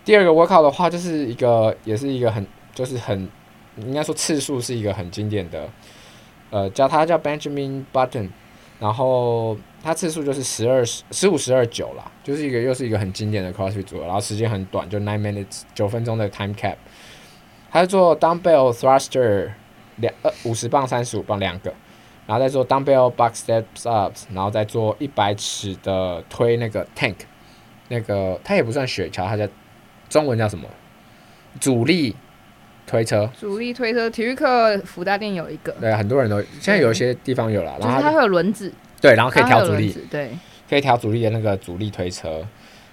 [0.05, 3.29] 第二个 workout 的话，就是一个，也是一个很，就是很，
[3.77, 5.69] 应该说次数是一个很经典的，
[6.51, 8.31] 呃，叫他叫 Benjamin Button。
[8.81, 16.77] 然后它次数就是十二十十五十二九啦，就是一个又是一个很经典的 CrossFit 组合，然后时间很短，就 nine minutes 九分钟的 time cap。
[17.71, 19.51] 他是做 dumbbell thruster
[19.97, 21.73] 两呃五十磅三十五磅两个，
[22.27, 27.17] 然后再做 dumbbell box steps ups，然后再做一百尺的推那个 tank，
[27.89, 29.49] 那个它也不算雪橇，它叫
[30.09, 30.69] 中文叫什么？
[31.59, 32.15] 阻力
[32.87, 33.31] 推车。
[33.39, 35.73] 阻力推车，体育课福大店有一个。
[35.81, 38.73] 对，很多人都现在有一些地方有了，然后它会有轮子。
[39.01, 40.31] 对，然后可以调阻力，对，
[40.69, 42.47] 可以调阻力的那个阻力推车，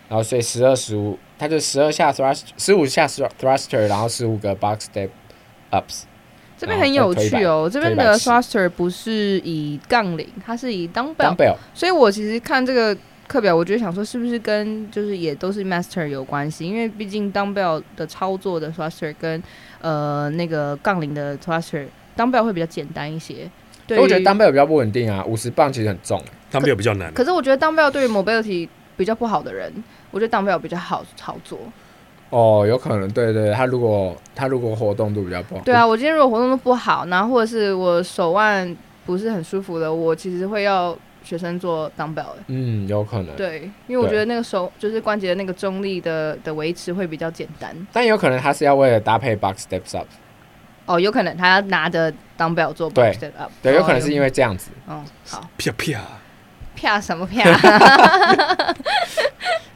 [0.07, 1.17] 然后所以十二十五。
[1.39, 5.09] 它就十二下 thrust，十五下 thruster，然后十五个 box step
[5.69, 6.01] ups。
[6.57, 11.35] 这边很有趣哦，这边的 thruster 不是以杠铃，它是以 dumbbell。
[11.35, 11.55] dumbbell。
[11.75, 16.65] 所以我其实看这个课表，我觉得想说，是不是跟就是也都是 master 有关系？
[16.65, 19.43] 因为毕竟 dumbbell 的操作的 thruster 跟
[19.81, 23.47] 呃那个杠铃的 thruster，dumbbell 会比较简单一些。
[23.87, 26.21] 对，我觉得 dumbbell 比较不稳定啊，五十磅其实很重
[26.51, 27.11] ，dumbbell 比较难。
[27.13, 29.71] 可是我觉得 dumbbell 对于 mobility 比较不好的人。
[30.09, 31.59] 我觉得 dumbbell 比较好操作。
[32.29, 42.35] 哦，有可能，对对，他如果他如果活动度比较不好，对啊，我今天如果活动度不好，然后或者是我手腕不是很舒服的，我其实会要学生做 dumbbell。
[42.47, 43.35] 嗯，有可能。
[43.35, 47.75] 对，因为我觉得那个手就是关节的那个中立的的维持会比较简单。
[47.91, 50.07] 但有可能他是要为了搭配 box steps up。
[50.87, 53.51] 哦，有可能他要拿着 dumbbell 做 box step up。
[53.61, 54.71] 对，有可能是因为这样子。
[54.87, 55.47] 哦，好。
[55.57, 56.01] 啪啪。
[56.75, 57.43] 啪什么啪？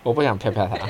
[0.04, 0.88] 我不想啪啪他。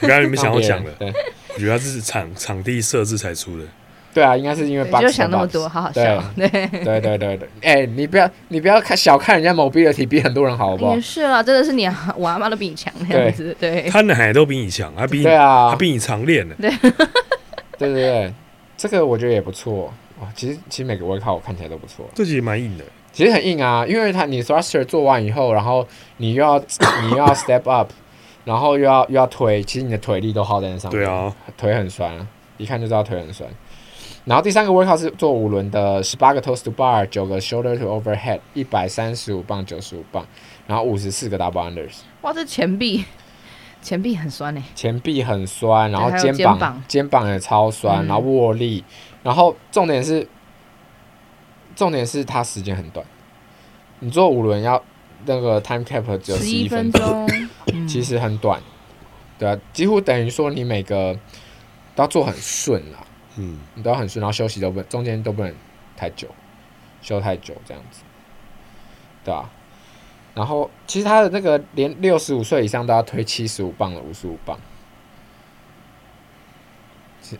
[0.00, 1.12] 我刚才你们想要讲的，对，
[1.54, 3.64] 我觉得这是场场地设置才出的。
[4.12, 6.22] 对啊，应该是因为就想那么多，好好笑。
[6.36, 10.94] 对对对对对，哎、欸，你不要你不要看小看人家 mobility 比很多人好，好不好？
[10.94, 13.88] 也是啦，真的是你我阿妈都比你强那样子，对。
[13.88, 16.54] 他奶都比你强，他比你对啊，他比你常练呢。
[16.60, 16.90] 对对
[17.78, 18.34] 对 对，
[18.88, 20.28] 这个我觉得也不错哇。
[20.34, 22.84] 其实其实每个 workout 我看起来都不错，这其实蛮硬的。
[23.12, 26.58] 其实很硬啊，因为它你 thruster 做完以后，然后你又要
[27.04, 27.90] 你又要 step up，
[28.44, 31.04] 然后又要又要推，其实你的腿力都耗在那上面。
[31.04, 33.48] 对啊，腿很酸，一看就知道腿很酸。
[34.24, 40.24] 然后第三个 workout 是做五轮的，十八个 toes to bar，九个 shoulder to overhead，一百三十五磅，九十五磅，
[40.66, 41.98] 然后五十四个 double unders。
[42.22, 43.04] 哇，这前臂
[43.82, 44.62] 前臂很酸呢。
[44.74, 50.26] 前臂很酸，然后肩膀肩膀，肩膀也超酸，然后握力，嗯、然后重点是。
[51.74, 53.04] 重点是它时间很短，
[54.00, 54.84] 你做五轮要
[55.24, 57.26] 那个 time cap 只有十一分钟，
[57.88, 58.60] 其实很短，
[59.38, 61.18] 对啊，几乎等于说你每个
[61.94, 62.98] 都要做很顺啦，
[63.36, 65.52] 嗯，你都要很顺，然后休息都不中间都不能
[65.96, 66.28] 太久，
[67.00, 68.02] 休太久这样子，
[69.24, 69.48] 对啊，
[70.34, 74.58] 然后其实他的那个连六十五岁以上都要推七十五磅的五十五磅。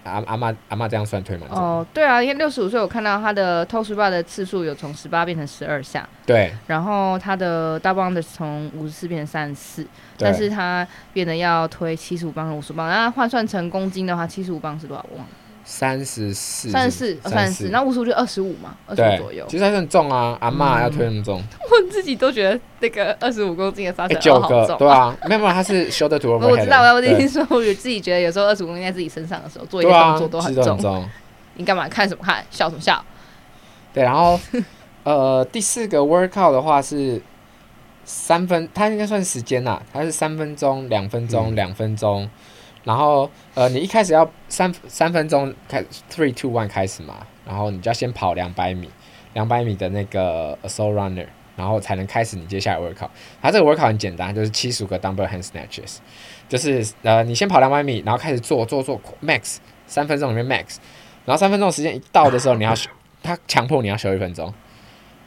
[0.04, 1.46] 阿阿妈阿妈这样算推吗？
[1.50, 6.50] 哦，对啊，因为六十五岁，我看到他的 toes bar 的次数有从十八变成十二下，对。
[6.66, 15.04] 然后他的 double unders 从五十四变成三十四，但是他变得要推七十五磅和五十磅，那换算成公斤的话，七十五磅是多少？
[15.10, 15.32] 我忘了。
[15.64, 19.44] 三十四，三十四，三十四，那五十五就二十五嘛，二十五左右。
[19.48, 21.40] 其实还是很重啊，阿妈要推那么重。
[21.40, 26.48] 嗯、我自己都觉得那个二十五公斤的沙九个，对啊，没有没有，他是 shoulder to overhead。
[26.48, 30.64] 我知道，我已经说，我自己觉得有时候二十五公斤在自己身上的时候，做一个动作都很重。
[30.64, 31.08] 很重
[31.54, 32.44] 你干嘛看什么看？
[32.50, 33.04] 笑什么笑？
[33.94, 34.40] 对，然后
[35.04, 37.22] 呃，第四个 workout 的话是
[38.04, 42.28] 三分，它应该算时间呐，它是三分钟、两分钟、两分钟。
[42.84, 48.90] 然后，呃，你一开始要三三分钟开，three two one 开始嘛，然后你就要先跑两百米，
[49.34, 53.08] 两百米的那个 soul runner，然后才能开始你接下来 workout。
[53.40, 55.98] 它这个 workout 很简单，就是七十五个 dumbbell hand snatches，
[56.48, 60.78] 就是呃，你先跑两百米，然后开始做做做 max 三分钟里面 max，
[61.24, 62.74] 然后三分钟时间一到的时候，你要
[63.22, 64.52] 他强迫你要休一分钟，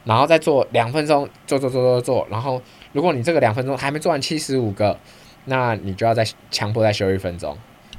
[0.04, 2.60] 然后再做两分钟，做做做做做，然后
[2.92, 4.98] 如果你这个两分钟还没做完七十五个。
[5.46, 7.56] 那你就要再强迫再休一分钟，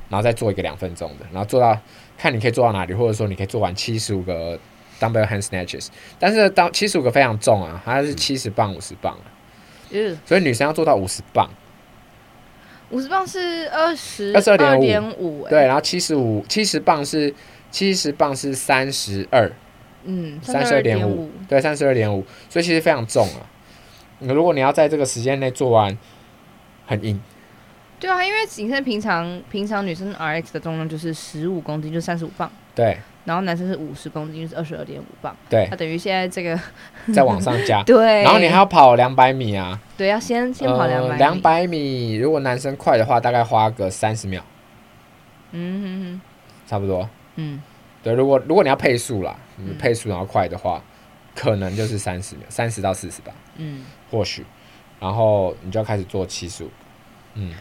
[0.09, 1.77] 然后再做一个两分钟的，然后做到
[2.17, 4.59] 看你可以做到哪里，或者说你可以做完七十五个
[4.99, 5.87] dumbbell hand snatches。
[6.19, 9.27] 但是当七十五个非常重啊，它是七十磅五十磅啊，
[9.91, 11.49] 嗯，所以女生要做到五十磅，
[12.89, 17.33] 五十磅是二十二十二点五，对，然后七十五七十磅是
[17.71, 19.51] 七十磅是三十二，
[20.03, 23.47] 嗯，三十二点五，对，三十二点五，所以其实非常重啊。
[24.19, 25.97] 如果你要在这个时间内做完，
[26.85, 27.21] 很硬。
[27.99, 32.51] 对啊，因为景生平常平常女生 RX 的重量就是十五公斤，就三十五磅。
[32.75, 32.97] 对。
[33.25, 35.35] 然后男生是五十公斤，就是二十二点五磅。
[35.49, 35.67] 对。
[35.69, 36.57] 他等于现在这个
[37.13, 37.81] 再往上加。
[37.87, 38.23] 对。
[38.23, 39.79] 然后你还要跑两百米啊。
[39.97, 41.17] 对，要先先跑两百米。
[41.17, 44.43] 两百米，如果男生快的话，大概花个三十秒。
[45.51, 46.21] 嗯哼哼。
[46.67, 47.09] 差不多。
[47.35, 47.61] 嗯。
[48.03, 50.81] 对，如果如果你要配速啦，你配速然后快的话，
[51.35, 53.33] 可能就是三十秒，三十到四十吧。
[53.57, 54.45] 嗯，或许，
[54.99, 56.69] 然后你就要开始做七十五。
[57.33, 57.55] 嗯，哇！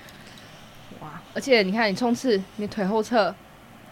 [1.37, 3.35] 而且你看，你冲刺，你腿后侧，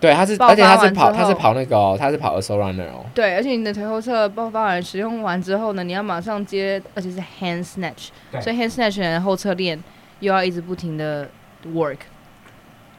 [0.00, 3.04] 对，他是，而且他是跑，他是跑那个、哦，他是跑 Assault Runner 哦。
[3.14, 8.08] 对，而且你的腿后侧爆发完使用完之后呢，你要马上接，而且是 Hand Snatch，
[8.42, 9.78] 所以 Hand Snatch 的后侧链
[10.20, 11.28] 又要一直不停的
[11.66, 11.98] work。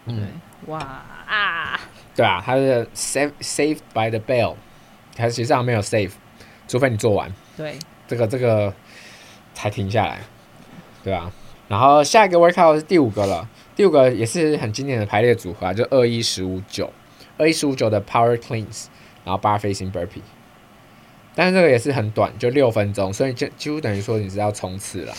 [0.05, 0.27] 嗯，
[0.67, 0.79] 哇
[1.27, 1.79] 啊！
[2.15, 4.53] 对啊，他是 save saved by the bell，
[5.15, 6.12] 他实际上没有 save，
[6.67, 7.34] 除非你做完。
[7.58, 7.75] 对，
[8.08, 8.71] 这个这个
[9.55, 10.19] 才停下来，
[11.03, 11.31] 对啊。
[11.67, 16.91] 然后下一个 workout 是第五个了，第五个也是很经典的排列组合啊，就二一十五九，
[17.38, 18.85] 二一十五九的 power cleans，
[19.23, 20.21] 然后 bar facing burpee。
[21.35, 25.13] 但是这个也是很短，就六分钟，所以就几乎等于说你是要冲刺了。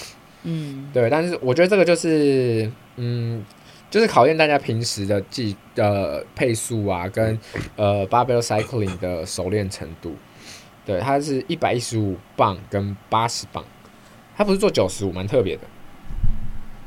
[0.45, 1.11] 嗯，对。
[1.11, 3.45] 但是我觉得这个就是，嗯。
[3.89, 7.39] 就是考验大家平时的技呃配速啊，跟
[7.77, 10.13] 呃 barbell cycling 的熟练程度。
[10.85, 13.65] 对，它是一百一十五磅跟八十磅，
[14.37, 15.63] 它不是做九十五，蛮特别的。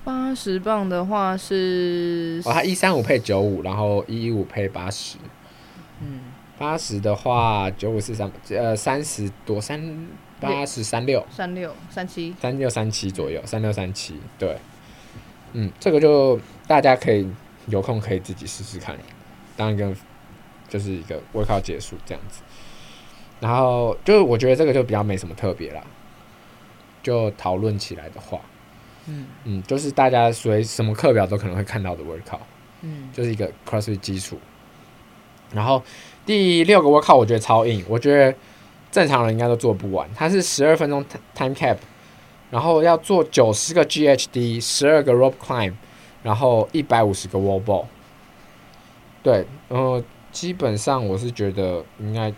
[0.10, 5.20] 八十磅的话是哦，它一三五配九五，然后一一五配八十。
[6.02, 6.22] 嗯，
[6.58, 10.08] 八十的话九五四三呃三十多三
[10.40, 14.58] 八十三六三六三七三六三七左右三六三七对。
[15.54, 17.30] 嗯，这个就大家可以
[17.68, 18.98] 有空可以自己试试看，
[19.56, 19.94] 当一个
[20.68, 22.42] 就是一个 workout 结束这样子。
[23.40, 25.84] 然后就我觉得这个就比较没什么特别啦，
[27.04, 28.40] 就讨论起来的话，
[29.10, 32.40] 嗯嗯，就是大家随什么课表都可能会看到的 workout，
[32.82, 34.38] 嗯，就是一个 CrossFit 基础。
[35.52, 35.82] 然后
[36.26, 38.38] 第六个 workout 我觉得超硬，我觉得
[38.92, 41.78] 正常人应该都做不完，它是十二分钟 time cap。
[42.52, 45.74] 然后要做九十个 GHD，十二个 rope climb，
[46.24, 47.86] 然后一百五十个 wall ball。
[49.22, 52.34] 对，然后基本上我是觉得应该，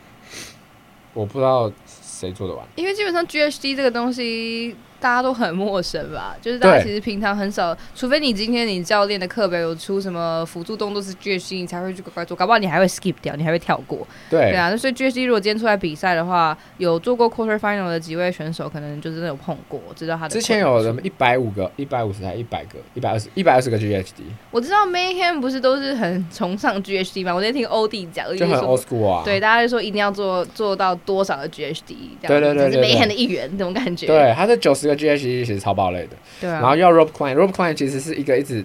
[1.13, 4.75] 我不知道谁做得完，因为基本上 GHD 这个东西。
[5.01, 6.35] 大家都很陌生吧？
[6.39, 14.07] 就是大家其实平常很少，除非你今天你教练的课表有出什么辅助动作是 GHD，你才会去乖乖做，搞不好你还会 skip 掉，你还会跳过。
[14.29, 20.29] 对，对啊，所以 GHD 如果今天出来比赛的话，有做过 quarter final 的几位选手，可能就真的有碰过，知道他的。
[20.29, 24.21] 之前有什么一百五个、一百五十还一百个、一百二十、一百二十个 GHD。
[24.51, 27.33] 我知道 Mayhem 不是都是很崇尚 GHD 吗？
[27.33, 29.23] 我那天听欧弟讲，就很 old school 啊。
[29.25, 34.05] 对，大家就说一定要做做到多少的 GHD，这样对对对，对，对，是 Mayhem 的一员，这种感觉。
[34.07, 35.71] 对，他是九十个 GHD 其实超。
[35.73, 38.63] 爆类的，对啊，然后要 rope climb，rope climb 其实是一个一直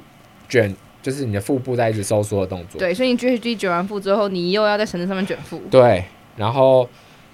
[0.49, 2.81] 卷，就是你的腹部在一直收缩的动作。
[2.81, 5.63] 对，所以你 GHD 卷完腹之后，你又要在绳子上面卷腹。
[5.71, 6.89] 对，然后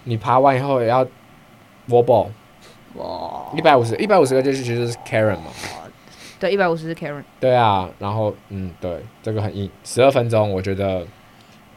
[0.05, 1.03] 你爬完以后也要
[1.89, 2.29] wall ball，
[2.97, 5.51] 哇，一百五十，一百五十个就是其实是 Karen 嘛。
[6.39, 7.25] 对，一百五十是 Karen。
[7.41, 11.07] 对啊，然后嗯，对，这个很硬，十二分钟，我觉得。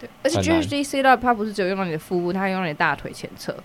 [0.01, 3.56] 对，而且 GHD sit up 它不是只有用到你的腹部，它还用到你的大腿前侧。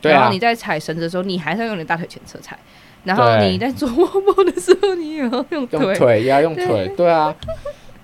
[0.00, 0.16] 对啊。
[0.16, 2.58] 然后你在踩绳子的时候，你还是要用你的大腿前侧踩。
[3.06, 6.22] 然后你在做 wall ball 的时候，你也要用腿，用腿。
[6.22, 7.34] 也要用腿，对，对啊，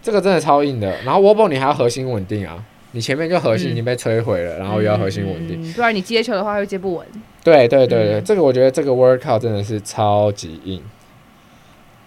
[0.00, 0.96] 这个真的超硬的。
[1.04, 7.06] 然后 wall ball 你还要核心稳定啊，你前面就核心已经被摧毁了，嗯、然后又要核心稳定，不然你接球的话会接不稳。
[7.42, 10.80] 对对对对，嗯、这个我觉得这个 workout 真的是超级硬，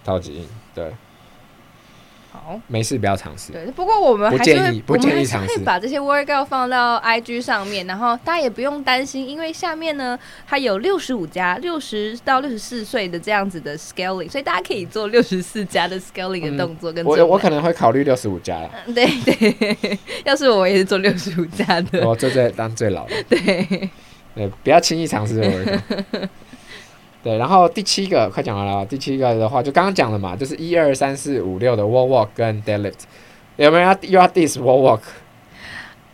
[0.04, 0.90] 超级硬，对。
[2.46, 3.50] 好，没事，不要尝试。
[3.50, 5.56] 对，不过我们还是会，不建议尝试。
[5.56, 17.06] 会把这些 workout 放到 IG 上面，然后大家也不用担心，因为下面呢，它有六十五加六十到六十四岁的这样子的 scaling，所以大家可以做六十四加的 scaling 的动作跟、嗯。
[17.06, 18.70] 我我可能会考虑六十五加了。
[18.94, 22.06] 对对， 要是我也是做六十五加的。
[22.08, 23.14] 我最最当最老的。
[23.28, 23.90] 对
[24.36, 26.28] 对，不要轻易尝试 workout。
[27.26, 28.86] 对，然后第七个快讲完了。
[28.86, 33.00] 第七个的话，就刚刚讲了嘛，就是一二三四五六的 wall walk 跟 deadlift，
[33.56, 35.00] 有没有要又要 diss wall walk？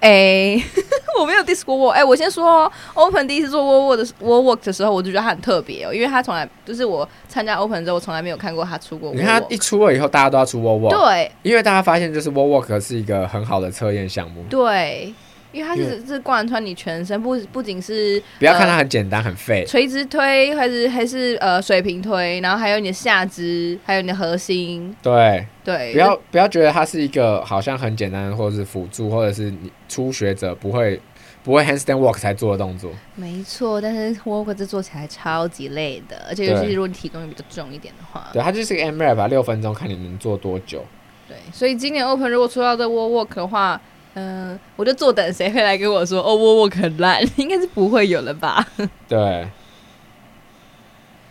[0.01, 0.59] 哎，
[1.21, 1.91] 我没有 diss wall walk。
[1.91, 9.13] 哎，我先说，open 第一次做 wall walk 的 wall walk 的时候，我就觉得他很特别哦，因为他从来就是我参加 open 之后，我从来没有看过他出过。
[9.13, 10.99] 你看他一出了以后，大家都要出 wall walk。
[10.99, 14.43] 对，因为大家发现就是 wall walk 是一个很好的测验项目。
[14.49, 15.13] 对。
[15.53, 24.97] 因为它是是贯穿你全身，不不仅是不要看它很简单很废，垂直推还是还是呃水平推，然后还有你的下肢，还有你的核心。
[25.03, 30.99] 对对，不要不要觉得它是一个好像很简单，或者是辅助，或者是你初学者不会
[31.45, 32.91] 不会 handstand walk 才做的动作。
[33.15, 40.83] 没错，但是 walk 这做起来超级累的，而且尤其是如果你体重又比较重一点的话，对，它就是个 MRAP 吧，六分钟看你能做多久。
[41.29, 43.79] 对，所以今年 Open 如果出到这 wall walk 的话。
[44.15, 48.67] 嗯、呃，我就坐等谁会来跟我说哦，我我很烂， 应该是不会有了吧？
[49.09, 49.49] 对。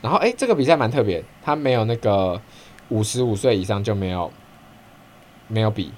[0.02, 2.42] 然后哎，这个比赛蛮特别，他没有那个
[2.90, 4.32] 五十五岁以上就没有
[5.48, 5.92] 没有比。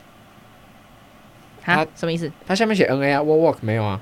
[1.62, 2.30] 他什么意思？
[2.46, 4.02] 他下面写 N A 啊，Wall Walk 没有啊。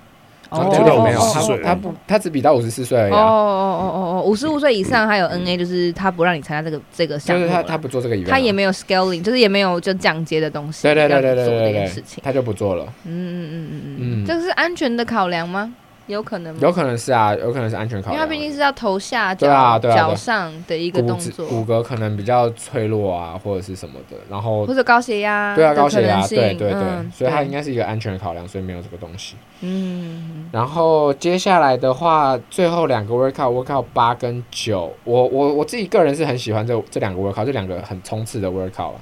[0.52, 3.12] 哦，就到没有，他他不，他只比到五十四岁而已。
[3.14, 7.42] 哦哦哦哦哦，五十五岁以上还有 NA，就是他不让你参加这个这个项目。
[7.44, 10.84] 就是他他不做这个他也没有 scaling，就是也没有就降阶的东西。
[10.84, 12.84] 对对对对对对对，他就不做了。
[13.06, 15.74] 嗯嗯嗯嗯嗯嗯，这个是安全的考量吗？
[16.08, 26.82] 有可能，有可能是啊，有可能是安全考量，因为它毕竟是要头下脚脚上的一个动作，骨骼可能比较脆弱啊，或者是什么的，然后或者高血压，对啊，高血压，对对对，
[27.14, 29.36] 所以它应该是一个安全考量，所以没有这个东西。
[29.62, 38.94] 嗯，然后接下来的话，最后两个 workout，workout 八跟九，我我我自己个人是很喜欢这这两个 workout，这两个很冲刺的 workout。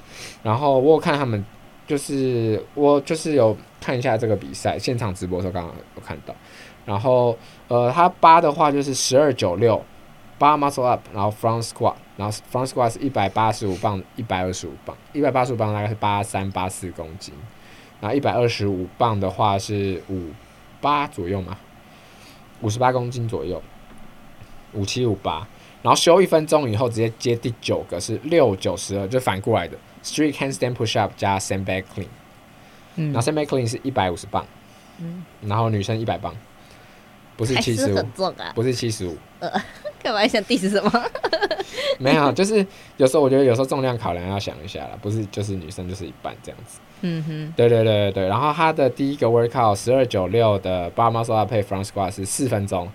[0.42, 1.44] 然后我有看他们，
[1.86, 6.34] 就是我就是有看一下这个比赛现场直播的时候，刚刚有看到。
[6.90, 7.38] 然后，
[7.68, 9.80] 呃，他八的话就是十二九六，
[10.40, 17.32] 八 muscle up，然后 front squat，然后 front squat 是一百八十五磅，一百二十五磅，一百八十五磅大概是八三八四公斤，
[18.00, 20.30] 然后一百二十五磅的话是五
[20.80, 21.56] 八左右嘛，
[22.60, 23.62] 五十八公斤左右，
[24.72, 25.46] 五七五八，
[25.82, 32.08] 然后休一分钟以后直接接第九个是六九十二，就反过来的 street handstand push up 加 sandbag clean，
[32.96, 34.44] 嗯，然后 sandbag clean 是一百五十磅，
[34.98, 36.34] 嗯，然后女生一百磅。
[37.40, 38.04] 不是七十五，
[38.54, 39.16] 不是七十五。
[39.38, 39.50] 呃，
[40.02, 41.04] 干嘛想 diss 什么？
[41.98, 42.64] 没有，就是
[42.98, 46.78] 有时候我觉得有时候重量考量要想一下啦，不是就是女生就是一半这样子。
[47.00, 48.28] 嗯哼，对对对对对。
[48.28, 52.86] 然后他的第一个 workout 十二九六的 bar muscle up 配 front squat 是四分钟，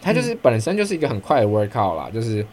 [0.00, 2.08] 他就是本身就是一个很快的 workout 啦。
[2.14, 2.46] 就是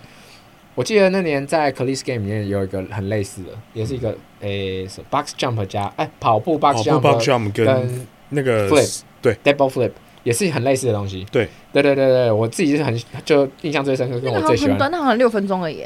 [0.74, 9.92] 我记得那年在 Cleats Game 里面有一个很类似的，也是一个诶、欸、box jump 加哎、欸、跑步 box jump 跟那个 flip 对 double flip。
[10.24, 11.26] 也是很类似的东西。
[11.32, 14.72] 对，对对对对，我自己是很就印象最深刻，跟我最喜欢。
[14.72, 15.86] 很短，那好像六分钟而已，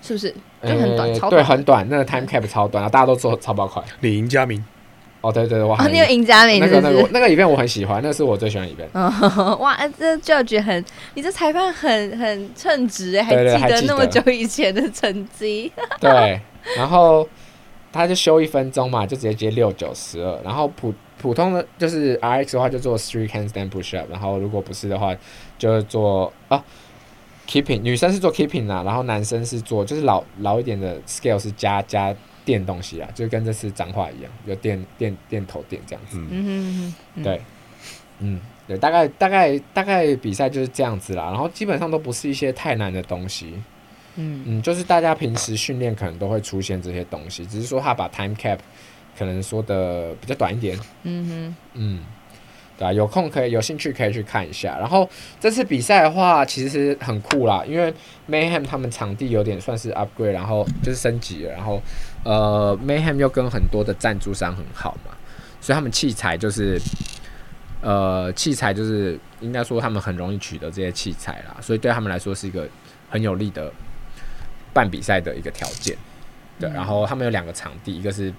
[0.00, 0.34] 是不是？
[0.62, 1.30] 就很短，超短。
[1.30, 3.82] 对，很短，那个 time cap 超短，大家都做超爆快。
[4.00, 4.64] 李赢家明。
[5.20, 5.86] 哦，对对对，哇。
[5.88, 6.60] 你有赢家明？
[6.60, 8.88] 那个那个那个影片我很喜欢，那是我最喜欢的影片。
[9.58, 15.72] 哇，这 Judge 很，你这裁判很很称职哎，还记得那么久以前的成绩。
[16.00, 16.40] 对，
[16.76, 17.28] 然后
[17.92, 20.94] 他就休一分钟嘛，就直接接六九十二，然后普。
[21.20, 25.14] 普通的就是 RX 的话，就做 three handstand push up，然后如果不是的话，
[25.58, 26.64] 就做啊
[27.46, 27.82] keeping。
[27.82, 32.14] 女生是做 keeping 啦，然后男生是做就是老老一点的 scale 是加加
[32.44, 36.18] 垫东西啊，就跟这次脏话一样，就垫垫垫头垫这样子。
[36.18, 37.40] 嗯嗯嗯，对，
[38.20, 43.54] 嗯对，大概大概大概比赛就是这样子啦，然后基本上都不是一些太难的东西。
[44.14, 48.58] 嗯嗯，就是大家平时训练可能都会出现这些东西，只是说他把 time cap。
[49.18, 52.00] 可能说的比较短一点，嗯哼，嗯，
[52.78, 54.78] 对啊，有空可以有兴趣可以去看一下。
[54.78, 55.08] 然后
[55.40, 57.92] 这次比赛的话，其实很酷啦，因为
[58.30, 61.52] Mayhem 他们场地有点算是 upgrade，然后就是升级了。
[61.52, 61.82] 然后
[62.22, 65.12] 呃，Mayhem 又跟很多的赞助商很好嘛，
[65.60, 66.80] 所以他们器材就是
[67.82, 72.68] 呃器材就是应该说他们很容易取得这些器材啦，所以对他们来说是一个
[73.10, 73.72] 很有利的
[74.72, 75.96] 办比赛的一个条件。
[76.60, 78.32] 对，然后他们有两个场地，一个是。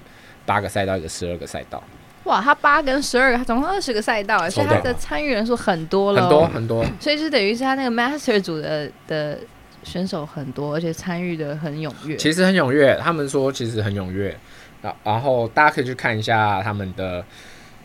[0.50, 1.84] 八个赛道，一个十二个赛道，
[2.24, 2.42] 哇！
[2.42, 9.38] 他八跟十二个，他总共二十个赛道，所以他的参与人数很多了，很多很多， 所以就等于是他那个 Master 组的的
[9.84, 12.18] 选手很多，而且参与的很踊跃。
[12.18, 14.36] 其实很踊跃，他们说其实很踊跃，
[14.82, 17.24] 然然后大家可以去看一下他们的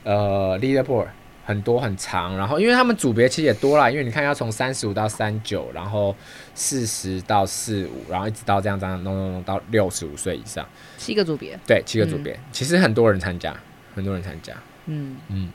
[0.05, 1.09] 呃 Leaderboard。
[1.47, 6.17] 很多很长，然后因为他们组别其实也多啦，因为你看要从三十五到三九，然后
[6.55, 10.67] 四十到四五，然后一直到这样这样弄弄弄到六十五岁以上，
[10.97, 13.55] 七个组别，对，七个组别，嗯、其实很多人参加，
[13.95, 14.55] 很多人参加，
[14.87, 15.19] 嗯。
[15.29, 15.53] 嗯，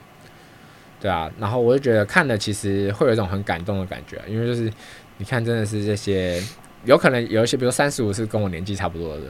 [1.01, 4.71] 对啊，然后我就觉得看了其实会有一种很感动的感觉，因为就是
[5.17, 6.39] 你看真的是这些，
[6.85, 9.23] 有可能有一些，比如三十五是跟我年纪差不多的，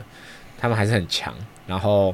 [0.57, 1.33] 他们还是很强，
[1.65, 2.13] 然后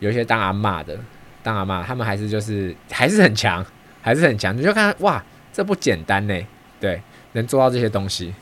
[0.00, 0.98] 有一些当阿嬷的。
[1.46, 3.64] 当然嘛，他们还是就是还是很强，
[4.02, 4.56] 还是很强。
[4.56, 6.34] 你就看哇，这不简单呢。
[6.80, 7.00] 对，
[7.34, 8.34] 能做到这些东西，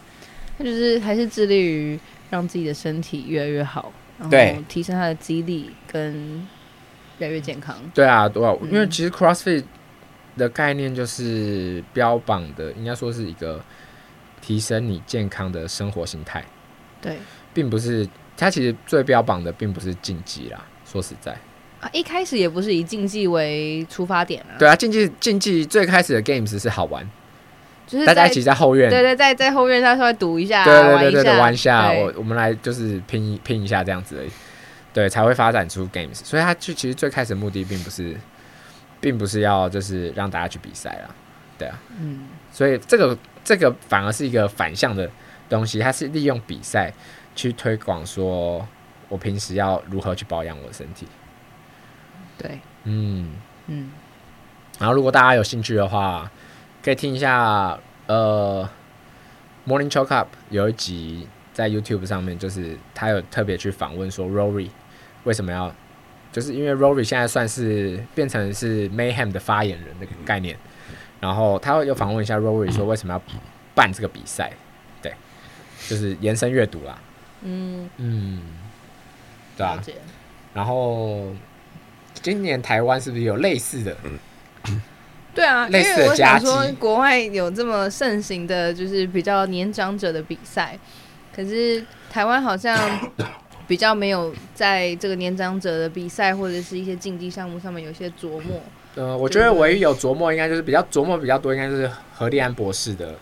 [0.56, 2.00] 他就是还是致力于
[2.30, 6.48] 让自己的身体越来越好，然后提升他的肌力跟
[7.18, 7.76] 越来越健康。
[7.92, 9.64] 对啊，对啊，因为其实 CrossFit
[10.38, 13.62] 的概念就是标榜的，应该说是一个
[14.40, 16.42] 提升你健康的生活形态。
[17.02, 17.18] 对，
[17.52, 21.36] 并不是它其实最标榜的并不是竞技啦，说实在。
[21.92, 24.58] 一开始也不是以竞技为出发点啊。
[24.58, 27.08] 对啊，竞技竞技最开始的 games 是好玩，
[27.86, 34.30] 就是大家一起在后院，对对，在在后院他稍微赌一下，对对对对，玩一下，我我们来就是拼一拼一下这样子而已，
[34.92, 36.14] 对，才会发展出 games。
[36.14, 38.16] 所以它就其实最开始的目的并不是，
[39.00, 41.14] 并不是要就是让大家去比赛啦，
[41.58, 45.10] 对啊，嗯，所以这个这个反而是一个反向的
[45.48, 46.92] 东西，它是利用比赛
[47.36, 48.66] 去推广说
[49.08, 51.06] 我平时要如何去保养我的身体。
[52.38, 53.32] 对，嗯。
[53.66, 53.90] 嗯，
[54.78, 56.30] 然后如果大家有兴趣的话，
[56.82, 58.68] 可以听一下呃
[59.66, 64.68] ，Morning Chalk Up 有一集在 YouTube 上面，就是他有特别去访问说 Rory
[65.22, 65.74] 为什么要，
[66.30, 70.58] 就是因为 Rory 现在算是变成是 Mayhem 的发言人的概念，
[71.20, 73.22] 然后他会有访问一下 Rory 说为什么要
[73.74, 74.52] 办这个比赛，
[75.00, 75.14] 对，
[75.88, 76.98] 就是延伸阅读啦，
[77.40, 77.88] 嗯。
[77.96, 78.42] 嗯，
[79.56, 79.82] 对啊，
[80.52, 81.32] 然后
[82.22, 83.96] 今年台湾是不是有类似的？
[85.34, 90.78] 对啊，因为我想说，国外有这么盛行的，就是比较年长者的比赛，
[91.34, 92.78] 可是台湾好像
[93.66, 98.62] 比较没有在这个年长者的比赛或者是一些竞技项目上面有一些琢磨。
[98.94, 103.16] 呃，我觉得唯一有琢磨，应该就是比较琢磨比较多，应该就是何立安博士的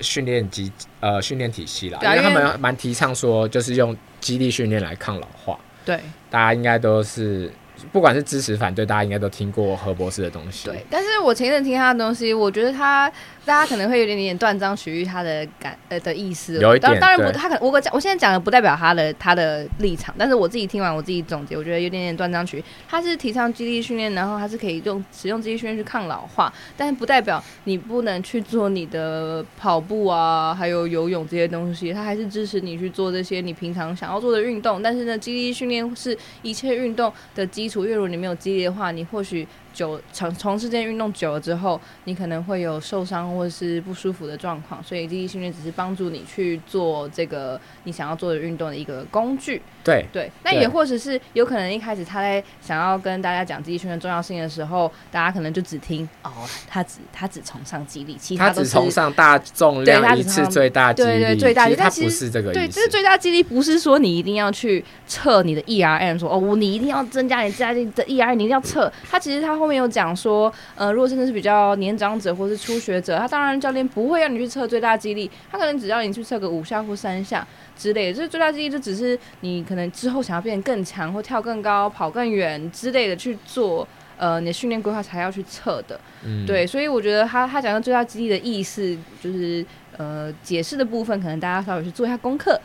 [0.00, 5.58] 训练机呃训练体系啦，因为他们蛮提倡说，就是用肌力训练来抗老化。
[5.84, 6.00] 对，
[6.30, 7.52] 大家应该都是。
[7.92, 10.68] 不管是支持反对，大家应该都听过何博士的东西。
[10.68, 13.10] 对，但是我前阵听他的东西，我觉得他
[13.44, 16.58] 大家可能会有点点断章取义他的感呃的意思。
[16.60, 22.64] 有一点，当然不，他可能我讲我现在讲的不代表他的他的立场，但是我自己听完我自己总结，我觉得有点点断章取义。
[22.88, 31.92] 他是提倡肌力训练，然后他是可以用使用肌力训练去抗老化，但是不代表你不能去做你的跑步啊，还有游泳这些东西。
[31.92, 37.84] 他还是支持你去做这些你平常想要做的运动，但是呢，肌力训练是一切运动的基础。
[37.84, 39.46] 因为如果你没有肌力的话，你或许。
[39.76, 49.60] 久从从事这件运动久了之后，你可能会有受伤或者是不舒服的状况，所以肌力训练只是帮助你去做这个你想要做的运动的一个工具。
[49.84, 56.32] 对对，那也或者是有可能一开始他在想要跟大家讲肌力训练重要性的时候，大家可能就只听哦，
[56.66, 62.58] 他只他只崇尚激励，其他都是他只崇尚大重量一次最大对对最大他不是这个意思。
[62.58, 68.92] 对，这是最大激励，不是说你一定要去测你的 ERM，说哦，你一定要增加你最大力的 ERM，你一定要测。
[69.08, 77.46] 他其实他后面有讲说，呃，如果真的是比较年长者或是初学者，他当然教练不会让你去测最大肌力，他可能只要你去测个五下或三下
[77.76, 78.18] 之类的。
[78.18, 83.86] 这最大肌力就只是你可能之后想要变得更强或跳更高、跑更远之类的去做，
[84.16, 85.98] 呃，你的训练规划才要去测的。
[86.24, 89.64] 嗯，对，所以我觉得他他讲的最大激励的意思，就是
[89.96, 92.60] 呃，解释的部分可能大家稍微去做一下功课。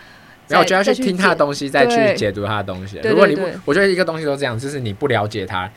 [0.48, 3.00] 然后我就要去听他的东西，再去解读他的东西。
[3.06, 5.70] 如果你不，我觉得一个东西都这样，就是你不了解他。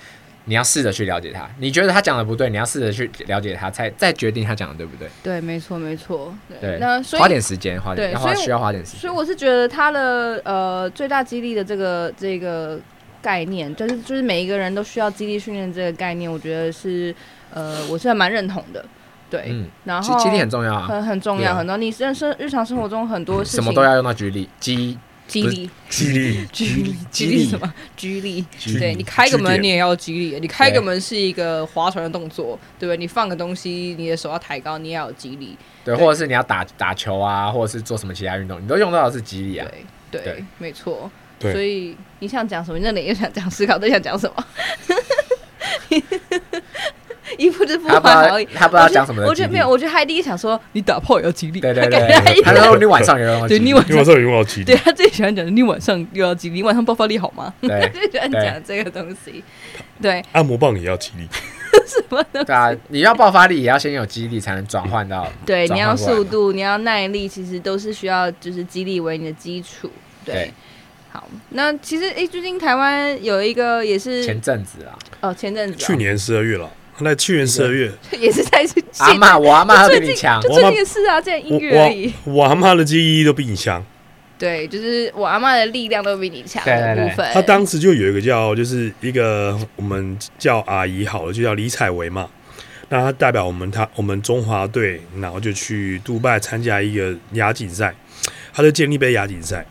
[0.47, 5.09] 你要试着去了解他，你觉得他讲的不对，你要试着去了解他，才再决定他讲的对不对？
[5.22, 6.34] 对，没错，没错。
[6.61, 9.01] 对，那所以花点时间，花点，对，花需要花点时间。
[9.01, 12.78] 所以我是觉得他的呃最大激励的这个这个
[13.22, 17.14] 概念，就是就是每一个人都需要激励训练这个概念，我觉得是
[17.53, 18.84] 呃我是还蛮认同的。
[19.30, 24.99] 对，嗯，然后激励很重要啊，很很重要，很多你人生日常生活中很多事情什么都要用到肌力，肌。
[25.27, 27.75] 肌力，肌力， 肌力，肌力什么？
[27.97, 28.45] 激励，
[28.79, 32.97] 对，你开个门你也要激励，你开个门是一个划船的动作，对不对？
[32.97, 35.57] 你放个东西，你的手要抬高，你也要有肌力。
[35.85, 39.66] 对，或者是你要打打球啊，或者是做什么其他运动，你都用到的是激励啊。
[40.11, 41.11] 对，对，没错。
[41.41, 42.79] 所以你想讲什么？
[42.79, 44.47] 你那里又想讲思考，都想讲什么？
[47.39, 49.25] 一副就不怀好意，他不知道讲什么。
[49.25, 51.61] 我觉得没有，我觉得他第一想说你打炮也要肌力。
[51.61, 54.66] 对对对，他说你晚上也要，对你晚上也要肌力。
[54.72, 57.53] 对他最喜欢讲的，你晚上又要肌力，你晚上爆发力好吗？
[57.62, 59.43] 他最喜欢讲这个东西。
[60.01, 61.29] 对，按摩棒也要肌力。
[61.87, 62.25] 什么？
[62.33, 65.27] 对啊，你要爆发力，也要先有激励，才能转换到。
[65.45, 69.91] 对，你要速度，你要耐力，其实都是需要就是激励为你的基础。
[70.25, 70.53] 对。
[71.11, 76.68] 好，那其实诶，最近台湾有一个也是前阵子啊，哦，前阵子，去年十二月了。
[77.01, 78.64] 那去年十二月 也是在
[78.99, 82.12] 阿妈，我阿妈比你强，就最近的事啊，这样一个月而已。
[82.24, 83.84] 我阿妈的记忆都比你强，
[84.38, 87.28] 对，就是我阿妈的力量都比你强的部分。
[87.32, 92.28] 他当时就有一个叫，就是一个我们叫阿姨好了，就叫李彩薇嘛。
[92.90, 97.92] 那他代表我们，他我们中华队，然后就去杜拜参加一个亚锦赛，
[98.53, 99.66] 他的健力杯亚锦赛。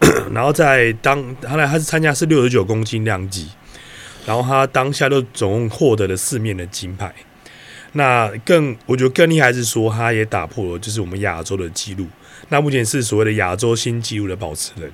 [0.32, 3.50] 然后在当后来他是参加是六十九公斤量级。
[4.30, 7.12] 然后他当下就总共获得了四面的金牌，
[7.94, 12.06] 那更我觉得更厉害是说，他也打破了就是我们亚洲的纪录，
[12.48, 14.88] 那目前是所谓的亚洲新纪录的保持人。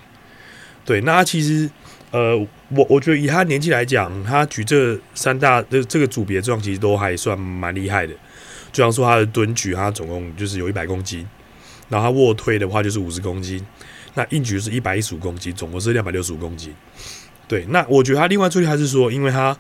[0.87, 1.71] 对，那他其实
[2.13, 2.35] 呃，
[2.71, 8.15] 我我觉得以他年纪来讲，他举这三大这这个组别状其实都还算蛮厉害的。
[8.73, 11.29] 就像说他的蹲举，他总共就是有一百公斤，
[11.91, 13.63] 然后他卧推的话就是五十公斤，
[14.15, 16.75] 那硬举是一百一十五公斤，总共是两百六十五公斤。
[17.49, 19.57] 对，那我觉得他另外出去，他是说，因为他，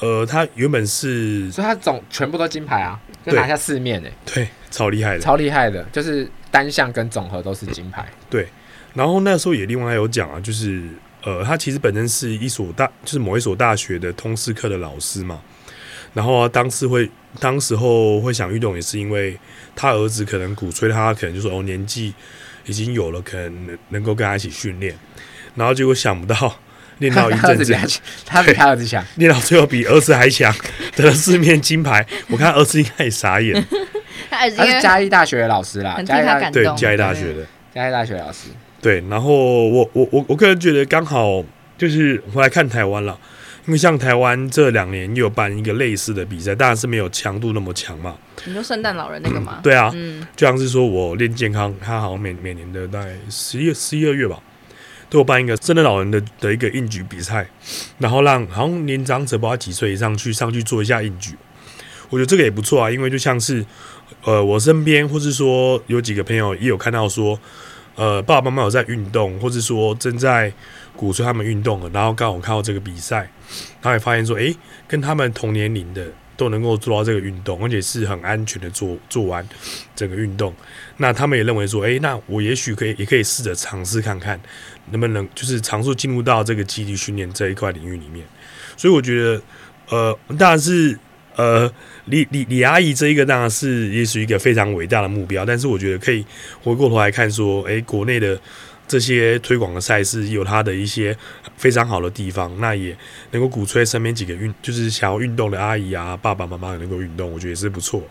[0.00, 8.04] 呃，他原本是，所以他总全部都金牌啊，就拿下四面诶，对，超厉害的，超厉害的，就是单项跟总和都是金牌。
[8.28, 8.48] 对，
[8.94, 10.82] 然后那时候也另外有讲啊，就是
[11.22, 15.40] 呃，他其实本身是一所大，就是某一所大学的通识课的老师嘛。
[16.12, 17.08] 然后当时会
[17.38, 19.38] 当时候会想运动，也是因为
[19.76, 22.12] 他儿子可能鼓吹他，可能就说哦年纪
[22.66, 24.98] 已经有了，可能能能够跟他一起训练。
[25.54, 26.56] 然后结果想不到
[27.00, 30.54] 练到一阵子，他比他儿子强，练到最后比儿子还强，
[30.94, 32.06] 得了四面金牌。
[32.28, 33.62] 我看儿子应该也傻眼。
[34.30, 36.62] 他是嘉义大学的老师啦，很替他感动。
[36.62, 37.44] 对，嘉义大学的
[37.74, 38.48] 嘉义大学老师。
[38.80, 40.58] 对，然后我我我我个人。
[40.58, 41.44] 觉得刚好
[41.76, 43.18] 就是回来看台湾了，
[43.66, 48.14] 因为像台湾这两年又有办一个类似的比赛，当然是没有强度那么强嘛。
[48.44, 49.20] 你说圣诞老人。
[49.22, 49.54] 那个吗？
[49.56, 54.38] 嗯、对啊，嗯，就像是说我练健康，他好像每每年的大概十一十一二月吧，
[55.10, 57.46] 都有办一个圣诞老人的的一个硬举比赛，
[57.98, 61.34] 然后让好像年长者不知道几岁以上去上去做一下硬举，
[62.08, 63.66] 我觉得这个也不错啊，因为就像是。
[64.24, 67.38] 呃，我身边或是说有几个朋友也有看到说，
[67.94, 70.52] 呃，爸爸妈妈有在运动，或是说正在
[70.94, 73.30] 鼓吹他们运动了，然后刚好看到这个比赛，
[73.80, 74.54] 然后也发现说，诶，
[74.86, 76.06] 跟他们同年龄的
[76.36, 79.48] 都能够做到这个运动，而且是很安全的做做完
[79.94, 80.52] 整个运动，
[80.98, 84.38] 那他们也认为说，诶，那我也许可以也可以试着尝试看看，
[84.90, 88.26] 能不能就是尝试进入到这个肌力训练这一块领域里面，
[88.76, 89.42] 所以我觉得，
[89.88, 90.98] 呃，当然是。
[91.36, 91.72] 呃，
[92.06, 96.26] 李李李阿姨这一个当然是也是一个非常伟大的目标，但是我觉得可以
[96.60, 98.38] 回过头来看说，诶，国内的
[98.86, 101.16] 这些推广的赛事有它的一些
[101.56, 102.94] 非常好的地方，那也
[103.30, 108.02] 能够鼓吹身边几个运就是想要运动的阿姨啊、爸爸妈妈能够运动，我觉得也是不错。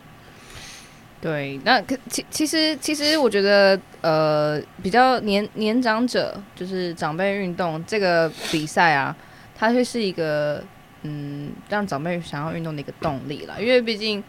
[1.21, 9.15] 对，那其其实其实我觉得呃，比较年年长者就是长辈运动这个比赛啊，
[9.55, 10.63] 它会是一个。
[11.03, 14.21] 嗯，让长辈想要运动的一个动力啦，因为毕竟，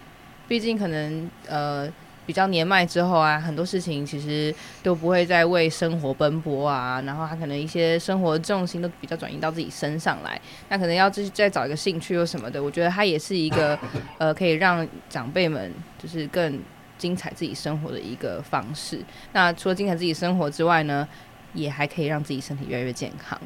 [0.47, 1.93] 毕竟可能呃
[2.25, 13.77] 比较年迈之后啊，很多事情其实都不会再为生活奔波啊，然后他可能一些生活重心都比较转移到自己身上来，那可能要继续再找一个兴趣或什么的，我觉得它也是一个
[14.19, 16.57] 呃可以让长辈们就是更
[17.01, 19.01] 精彩自己生活的一个方式。
[19.33, 21.09] 那除了精彩自己生活之外呢，
[21.55, 23.37] 也还可以让自己身体越来越健康。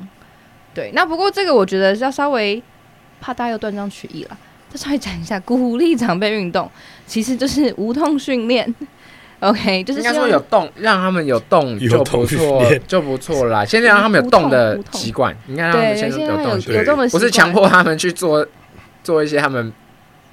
[0.75, 2.63] 对，那不过这个我觉得是要稍微。
[3.21, 4.37] 怕大家又断章取义了，
[4.69, 6.71] 再稍微讲一下，鼓励长辈运动，
[7.07, 8.75] 其实就是无痛训练。
[9.41, 13.65] OK，就是应该说有动，让他们有动就不错，就不错啦。
[13.65, 18.47] 先让他们有动的习惯，应该让他们先有动，有动的习惯，不是强迫他们去做
[19.03, 19.73] 做一些他们。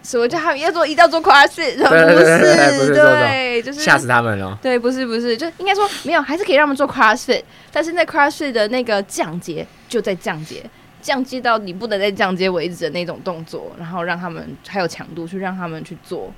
[0.03, 0.85] 什么叫他们要做？
[0.85, 1.77] 一定要做 CrossFit？
[1.77, 4.57] 不是，对，就是吓死他们了。
[4.61, 10.63] 对，不是，不是，就应该说没有，还是可以让他们做 CrossFit，但是那 CrossFit 的那个降阶就在降阶。
[11.01, 16.31] 降阶到你不能再降阶为止的那种动作，然后让他们还有强度去让他们去做，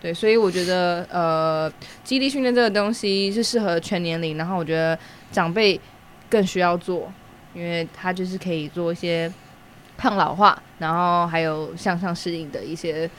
[0.00, 1.70] 对，所以我觉得呃，
[2.02, 4.98] 肌力训练这个东西是适合全年龄，然后我觉得
[5.30, 5.78] 长辈
[6.30, 7.12] 更需要做，
[7.52, 9.30] 因为他就是可以做一些
[9.98, 13.10] 抗老化，然后还有向上适应的一些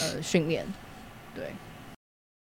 [0.00, 0.64] 呃训练，
[1.34, 1.44] 对。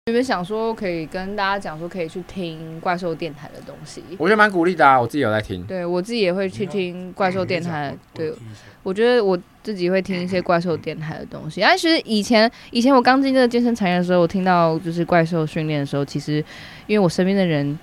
[0.07, 4.01] 有没有想说可以跟大家讲说可以去听怪兽电台的东西？
[4.19, 5.65] 我觉得蛮鼓励的啊，我自己有在听。
[5.65, 7.93] 对，我自己也会去听怪兽电台。
[8.15, 8.33] 对，
[8.85, 11.61] 我觉得我自己会听一些怪兽电台的东西。
[11.61, 16.35] 但其实以前以前我刚进这个健身产业的时候，我听到就是怪兽训练的时候，其实
[16.87, 17.77] 因为我身边的人。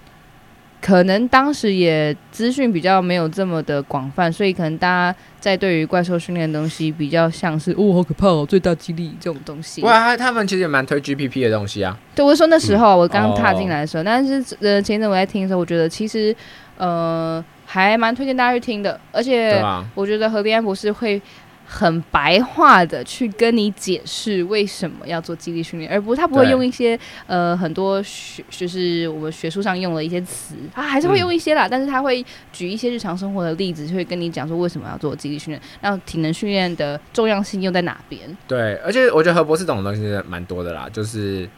[0.86, 9.81] 可能当时也资讯比较没有这么的广泛，所以可能大家在对于怪兽训练的东西比较像是哦，好可怕哦，最大激励这种东西。
[9.81, 11.97] 哇，他们其实也蛮推 GPP 的东西啊。
[12.13, 16.36] 对，我说那时候、嗯、我刚踏进来的时候，哦、但是呃前阵我在听的时候，我觉得其实
[16.77, 19.63] 呃还蛮推荐大家去听的，而且
[19.95, 21.21] 我觉得何立安博士会。
[21.66, 38.22] 很白话的去跟你解释为什么要做肌力训练，而不是他不会用一些呃很多学就是我们学术上用的一些词，他还是会用一些啦，嗯、但是他会举一些日常生活的例子，就会跟你讲说为什么要做肌力训练，然后体能训练的重要性又在哪边？
[38.47, 41.49] 对，而且我觉得何博士懂的东西蛮多的啦，就是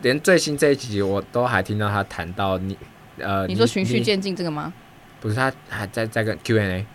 [0.00, 2.76] 连最新这一集我都还听到他谈到你
[3.18, 4.72] 呃，你说循序渐进这个吗？
[5.20, 6.86] 不是，他还在在跟 Q&A。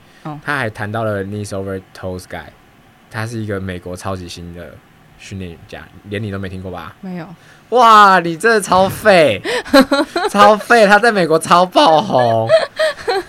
[0.44, 2.46] 他还谈到了 Knees Over Toes Guy，
[3.12, 4.72] 他是一个美国超级新的
[5.18, 6.96] 训练家，连你都没听过吧？
[7.02, 7.28] 没有。
[7.70, 9.42] 哇，你真的超废，
[10.32, 10.88] 超废！
[10.88, 12.48] 他在美国超爆红，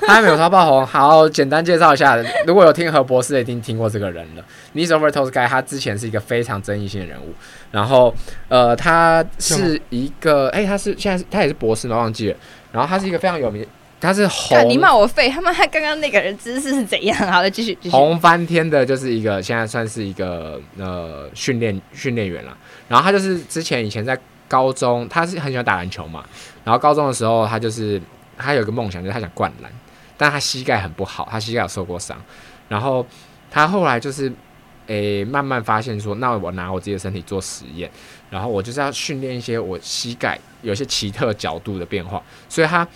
[0.07, 0.87] 他在美国超爆红。
[0.87, 4.45] 好，简单介绍一下，如果有听何博士，一定听过这个人了。
[4.75, 7.35] Knees Over Toes Guy，他之前是一个非常争议性的人物，
[7.73, 8.15] 然后
[8.47, 11.97] 呃，他是一个，哎、欸，他是现在他也是博士吗？
[11.97, 12.37] 忘记了。
[12.71, 13.67] 然后他是一个非常有名。
[14.01, 17.17] 他是红，你骂我废，他妈他刚刚那个人姿势是怎样？
[17.33, 17.97] 好的，继续继续。
[17.97, 22.57] 红翻天的，就是一个现在算是一个呃训练训练员了。
[22.89, 26.25] 然后他就是之前以前在高中，他是很喜欢打篮球嘛。
[26.65, 28.01] 然后高中的时候，他就是
[28.37, 29.71] 他有个梦想，就是他想灌篮，
[30.17, 32.17] 但他膝盖很不好，他膝盖有受过伤。
[32.69, 33.05] 然后
[33.51, 34.33] 他后来就是
[34.87, 37.91] 诶慢慢发现说，那我拿我自己的身体做实验，
[38.31, 42.87] 然后我就是要训练一些我膝盖有一些奇特角度的变化，所以他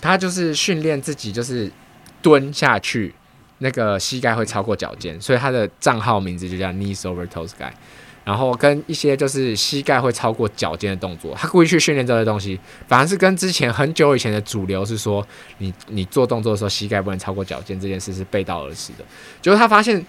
[0.00, 1.70] 他就是训练自己就是
[2.22, 3.14] 蹲下去，
[3.58, 7.70] 那个膝盖会超过脚尖，所以他的账号名字就叫 Knees Over Toes Guy。
[8.24, 15.26] 然后跟一些就是膝盖会超过脚尖的动作，他故意去训练这些东西，反而是跟之前很久以前的主流是说，
[15.56, 19.04] 你你做动作的时候膝盖不能超过脚尖这件事是背道而驰的。
[19.40, 20.04] 就是他发现，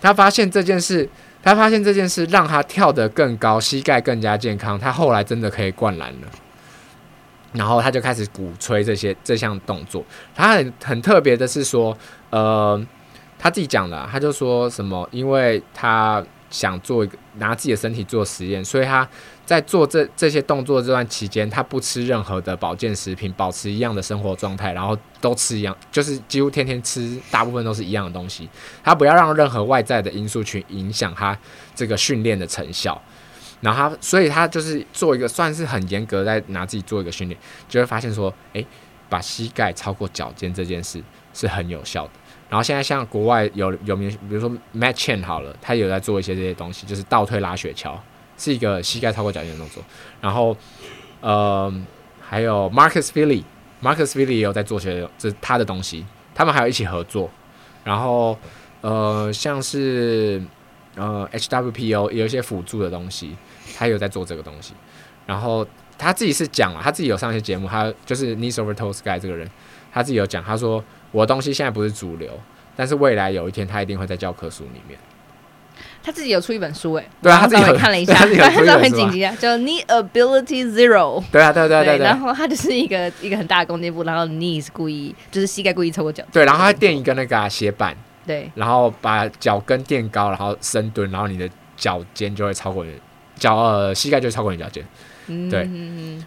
[0.00, 1.06] 他发现这件事，
[1.42, 6.28] 他发现这件事让他跳得更高，膝盖更加健康，他后来真的可以灌篮了。
[7.52, 10.04] 然后他就开始鼓吹这些这项动作。
[10.34, 11.96] 他很很特别的是说，
[12.30, 12.80] 呃，
[13.38, 16.24] 他自己讲的，他就说什么，因为他。
[16.50, 19.08] 想做一个拿自己的身体做实验，所以他
[19.46, 28.48] 在做这这些动作这段期间，他不吃任何的保健食品，保持一样的生活状态，然后都吃一样，就是几乎天天吃，大部分都是一样的东西。
[28.82, 31.38] 他不要让任何外在的因素去影响他
[31.72, 33.00] 这个训练的成效。
[33.60, 37.38] 然后他，所以他就是做一个算是很严格在拿自己做一个训练，
[37.68, 38.66] 就会发现说，诶，
[39.08, 41.02] 把膝盖超过脚尖这件事
[41.34, 42.10] 是很有效的。
[42.48, 47.96] 然后现在像国外有有名，比如说 Matt Chan 好了，他有在做一些这些东西，就是倒推拉雪橇，
[48.36, 49.82] 是一个膝盖超过脚尖的动作。
[50.20, 50.56] 然后，
[51.20, 51.72] 呃，
[52.20, 56.04] 还有 Marcus Filly，Marcus Filly 也有在做些这他的东西，
[56.34, 57.30] 他们还有一起合作。
[57.84, 58.36] 然后，
[58.80, 60.42] 呃，像是
[60.96, 63.36] 呃 HWPO 有一些辅助的东西，
[63.80, 64.74] 他有在做这个东西。
[65.26, 65.66] 然后
[65.98, 69.48] 他自己是讲了，他自己有上一些节目，他就是 Knees Over Toes Guy 这个人，
[69.92, 70.84] 他自己有讲，他说。
[71.12, 72.30] 我的东西现在不是主流，
[72.76, 74.96] 但是未来有一天他一定会在教科书里面。
[76.00, 81.20] 他自己有出一本书哎，对啊，他自己 看了一下，他很紧急啊，叫 Knee Ability Zero。
[81.32, 82.04] 对啊，对对对对。
[82.06, 86.22] 然后他就是一个一个很大的弓箭步，然后 knees 故意就是膝盖故意超过脚。
[86.30, 92.92] 对，然后他垫一个那个斜板，对，然后把脚跟垫高，然后深蹲，然后你的脚尖就会超过你
[93.40, 94.84] 脚呃膝盖就会超过你脚尖。
[95.48, 95.62] 对，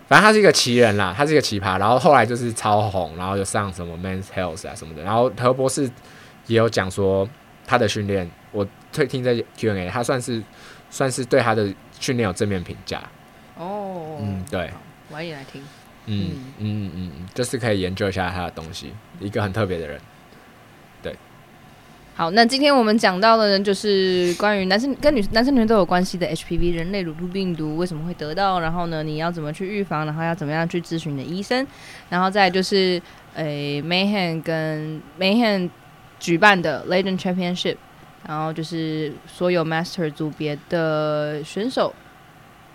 [0.07, 5.89] 反正他是一个奇人啦，他是一个奇葩，然后后来就是超红，然后就上什么 Men's Health 啊什么的，然后何博士
[6.47, 7.27] 也有讲说
[7.67, 10.41] 他的训练，我退听这 Q&A，他算是
[10.89, 13.01] 算是对他的训练有正面评价。
[13.57, 14.71] 哦，嗯，对，
[15.11, 15.61] 我也来听，
[16.05, 19.99] 嗯嗯嗯嗯，就是可以研究一下他的东西，一个很特别的人。
[22.15, 31.65] 好，那今天我们讲到的人就是关于男生跟女男生女生都有关系的 HPV 人类乳突病毒为什么会得到，然后呢，你要怎么去预防，然后要怎么样去咨询你的医生，
[32.09, 33.01] 然后再就是
[33.33, 35.71] 诶 Mayhem 跟 Mayhem
[36.19, 37.77] 举办的 Legend Championship，
[38.27, 41.95] 然后就是所有 Master 组别的选手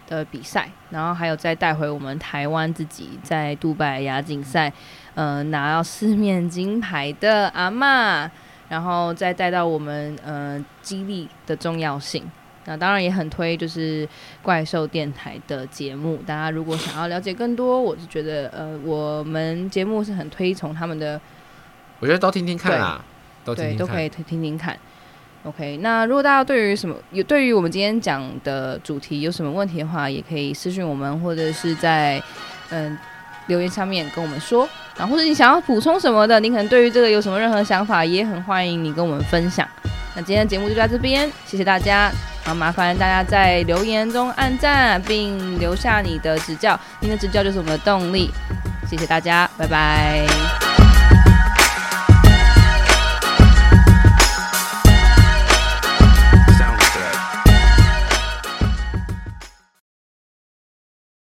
[0.08, 4.72] 的比赛，然后还有再带回我们台湾自己在杜拜亚锦赛，
[5.14, 8.28] 呃，拿到四面金牌的阿嬷。
[8.68, 12.22] 然后再带到我们呃激励的重要性，
[12.66, 14.06] 那当然也很推就是
[14.42, 16.18] 怪兽电台的节目。
[16.26, 21.20] 大家如果想要了解更多，我是觉得呃我们节目是很推崇他们的。
[22.00, 23.04] 我觉得都听听看啊，
[23.44, 24.78] 都听听，对，都可以听听看。
[25.44, 32.22] OK，那如果大家对于什么有对于我们今天讲的主题有什么问题的话，也可以私信我们，或者是在
[32.70, 32.90] 嗯。
[32.92, 32.98] 呃
[33.48, 39.68] 留言上面跟我们说，然后或者你想要补充什么的，你可能对于这个有什么任何想法，也很欢迎你跟我们分享。
[40.14, 42.10] 那今天的节目就到这边，谢谢大家。
[42.44, 48.30] 好，麻烦大家在留言中按赞，并留下你的指教，您的指教就是我们的动力。
[48.88, 50.67] 谢谢大家，拜拜。